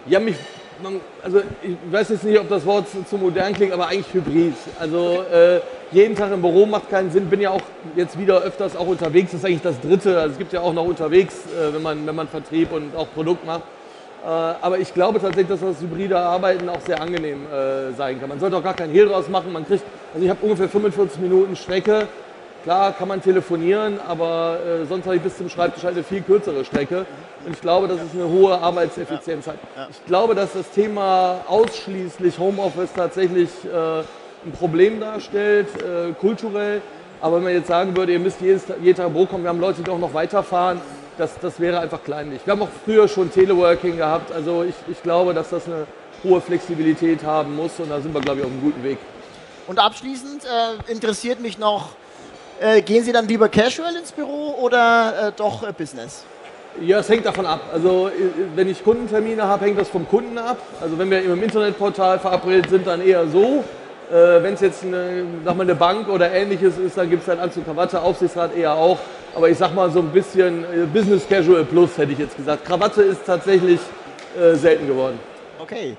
Ja, 0.06 0.20
mich, 0.20 0.36
man, 0.82 1.00
also 1.22 1.42
ich 1.62 1.76
weiß 1.90 2.10
jetzt 2.10 2.24
nicht, 2.24 2.38
ob 2.38 2.48
das 2.48 2.64
Wort 2.64 2.88
zu, 2.88 3.04
zu 3.04 3.18
modern 3.18 3.52
klingt, 3.52 3.72
aber 3.72 3.88
eigentlich 3.88 4.12
hybrid. 4.14 4.54
Also 4.78 5.22
äh, 5.32 5.60
jeden 5.90 6.16
Tag 6.16 6.32
im 6.32 6.40
Büro 6.40 6.64
macht 6.64 6.88
keinen 6.88 7.10
Sinn. 7.10 7.28
Bin 7.28 7.40
ja 7.40 7.50
auch 7.50 7.62
jetzt 7.96 8.18
wieder 8.18 8.40
öfters 8.40 8.76
auch 8.76 8.86
unterwegs. 8.86 9.32
Das 9.32 9.40
ist 9.40 9.46
eigentlich 9.46 9.62
das 9.62 9.80
Dritte. 9.80 10.18
Also 10.18 10.32
es 10.32 10.38
gibt 10.38 10.52
ja 10.52 10.60
auch 10.60 10.72
noch 10.72 10.84
unterwegs, 10.84 11.34
äh, 11.46 11.74
wenn, 11.74 11.82
man, 11.82 12.06
wenn 12.06 12.14
man 12.14 12.28
Vertrieb 12.28 12.72
und 12.72 12.96
auch 12.96 13.08
Produkt 13.12 13.44
macht. 13.44 13.62
Äh, 14.24 14.28
aber 14.28 14.78
ich 14.78 14.92
glaube 14.92 15.20
tatsächlich, 15.20 15.48
dass 15.48 15.60
das 15.60 15.80
hybride 15.80 16.18
Arbeiten 16.18 16.68
auch 16.68 16.80
sehr 16.80 17.00
angenehm 17.00 17.46
äh, 17.46 17.92
sein 17.92 18.18
kann. 18.20 18.28
Man 18.28 18.40
sollte 18.40 18.56
auch 18.56 18.62
gar 18.62 18.74
keinen 18.74 18.92
Hehl 18.92 19.06
draus 19.06 19.28
machen. 19.28 19.52
Man 19.52 19.66
kriegt, 19.66 19.84
also 20.12 20.24
ich 20.24 20.30
habe 20.30 20.40
ungefähr 20.42 20.68
45 20.68 21.20
Minuten 21.20 21.56
Strecke. 21.56 22.08
Klar 22.64 22.92
kann 22.92 23.06
man 23.06 23.22
telefonieren, 23.22 24.00
aber 24.06 24.58
äh, 24.66 24.84
sonst 24.86 25.04
habe 25.06 25.16
ich 25.16 25.22
bis 25.22 25.36
zum 25.38 25.48
Schreibtisch 25.48 25.84
halt 25.84 25.94
eine 25.94 26.02
viel 26.02 26.22
kürzere 26.22 26.64
Strecke. 26.64 27.06
Und 27.46 27.54
ich 27.54 27.60
glaube, 27.60 27.86
dass 27.86 27.98
es 27.98 28.12
eine 28.12 28.28
hohe 28.28 28.58
Arbeitseffizienz 28.58 29.46
hat. 29.46 29.56
Ich 29.90 30.04
glaube, 30.06 30.34
dass 30.34 30.52
das 30.52 30.68
Thema 30.70 31.36
ausschließlich 31.46 32.38
Homeoffice 32.38 32.92
tatsächlich 32.94 33.48
ein 33.64 34.52
Problem 34.52 34.98
darstellt, 34.98 35.68
kulturell. 36.20 36.82
Aber 37.20 37.36
wenn 37.36 37.44
man 37.44 37.52
jetzt 37.52 37.68
sagen 37.68 37.96
würde, 37.96 38.12
ihr 38.12 38.18
müsst 38.18 38.40
jedes, 38.40 38.64
jeden 38.82 38.96
Tag 38.96 39.06
im 39.06 39.12
Büro 39.12 39.26
kommen, 39.26 39.44
wir 39.44 39.50
haben 39.50 39.60
Leute, 39.60 39.82
die 39.82 39.90
auch 39.90 39.98
noch 39.98 40.12
weiterfahren, 40.12 40.80
das, 41.18 41.38
das 41.40 41.60
wäre 41.60 41.80
einfach 41.80 42.02
kleinlich. 42.02 42.40
Wir 42.44 42.52
haben 42.52 42.62
auch 42.62 42.68
früher 42.84 43.08
schon 43.08 43.30
Teleworking 43.30 43.96
gehabt. 43.96 44.32
Also 44.32 44.62
ich, 44.62 44.74
ich 44.90 45.02
glaube, 45.02 45.34
dass 45.34 45.50
das 45.50 45.66
eine 45.66 45.86
hohe 46.24 46.40
Flexibilität 46.40 47.24
haben 47.24 47.54
muss 47.54 47.78
und 47.78 47.90
da 47.90 48.00
sind 48.00 48.14
wir, 48.14 48.20
glaube 48.20 48.40
ich, 48.40 48.46
auf 48.46 48.52
einem 48.52 48.60
guten 48.60 48.82
Weg. 48.82 48.98
Und 49.66 49.78
abschließend 49.78 50.44
äh, 50.44 50.90
interessiert 50.90 51.40
mich 51.40 51.58
noch, 51.58 51.90
äh, 52.60 52.80
gehen 52.82 53.04
Sie 53.04 53.12
dann 53.12 53.28
lieber 53.28 53.48
casual 53.48 53.94
ins 53.96 54.12
Büro 54.12 54.56
oder 54.60 55.28
äh, 55.28 55.32
doch 55.36 55.62
äh, 55.62 55.72
Business? 55.72 56.24
Ja, 56.80 57.00
es 57.00 57.08
hängt 57.08 57.26
davon 57.26 57.46
ab. 57.46 57.60
Also 57.72 58.08
äh, 58.08 58.12
wenn 58.54 58.68
ich 58.68 58.82
Kundentermine 58.82 59.42
habe, 59.44 59.66
hängt 59.66 59.78
das 59.78 59.88
vom 59.88 60.08
Kunden 60.08 60.38
ab. 60.38 60.58
Also 60.80 60.98
wenn 60.98 61.10
wir 61.10 61.22
im 61.22 61.42
Internetportal 61.42 62.18
verabredet 62.18 62.70
sind, 62.70 62.86
dann 62.86 63.00
eher 63.00 63.26
so. 63.28 63.64
Äh, 64.10 64.42
wenn 64.42 64.54
es 64.54 64.60
jetzt 64.60 64.84
eine, 64.84 65.24
sag 65.44 65.54
mal, 65.54 65.64
eine 65.64 65.74
Bank 65.74 66.08
oder 66.08 66.32
ähnliches 66.32 66.78
ist, 66.78 66.96
dann 66.96 67.10
gibt 67.10 67.22
es 67.22 67.28
halt 67.28 67.40
Anzug, 67.40 67.66
Krawatte, 67.66 68.00
Aufsichtsrat 68.00 68.56
eher 68.56 68.72
auch. 68.72 68.98
Aber 69.34 69.50
ich 69.50 69.58
sag 69.58 69.74
mal 69.74 69.90
so 69.90 69.98
ein 69.98 70.10
bisschen 70.10 70.64
äh, 70.64 70.86
Business 70.86 71.28
Casual 71.28 71.64
Plus 71.64 71.98
hätte 71.98 72.12
ich 72.12 72.18
jetzt 72.18 72.36
gesagt. 72.36 72.64
Krawatte 72.64 73.02
ist 73.02 73.20
tatsächlich 73.26 73.78
äh, 74.38 74.54
selten 74.54 74.86
geworden. 74.86 75.18
Okay. 75.58 75.94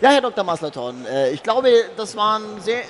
Ja, 0.00 0.10
Herr 0.10 0.20
Dr. 0.20 0.42
Maslaton, 0.42 1.06
äh, 1.06 1.30
ich 1.30 1.42
glaube, 1.42 1.68
das 1.96 2.16
war 2.16 2.40
ein 2.40 2.60
sehr 2.60 2.80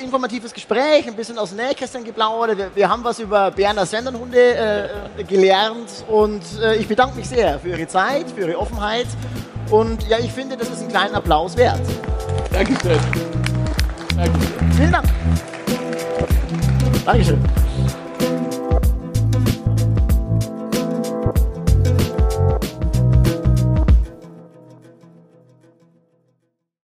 informatives 0.00 0.54
Gespräch, 0.54 1.06
ein 1.06 1.14
bisschen 1.14 1.36
aus 1.38 1.50
dem 1.50 1.58
Nähkästchen 1.58 2.02
geplaudert. 2.02 2.56
Wir, 2.56 2.70
wir 2.74 2.88
haben 2.88 3.04
was 3.04 3.18
über 3.18 3.50
Berner 3.50 3.84
Senderhunde 3.84 4.38
äh, 4.38 4.84
äh, 5.20 5.24
gelernt 5.24 5.90
und 6.08 6.42
ich 6.78 6.88
bedanke 6.88 7.14
mich 7.16 7.28
sehr 7.28 7.58
für 7.58 7.68
Ihre 7.68 7.86
Zeit, 7.86 8.30
für 8.30 8.40
Ihre 8.40 8.58
Offenheit 8.58 9.06
und 9.70 10.02
ja, 10.08 10.18
ich 10.18 10.32
finde, 10.32 10.56
das 10.56 10.70
ist 10.70 10.80
einen 10.80 10.88
kleinen 10.88 11.14
Applaus 11.14 11.56
wert. 11.56 11.80
Dankeschön. 12.50 13.43
Dankeschön. 14.16 14.72
Vielen 14.72 14.92
Dank. 14.92 15.06
Dankeschön. 17.04 17.38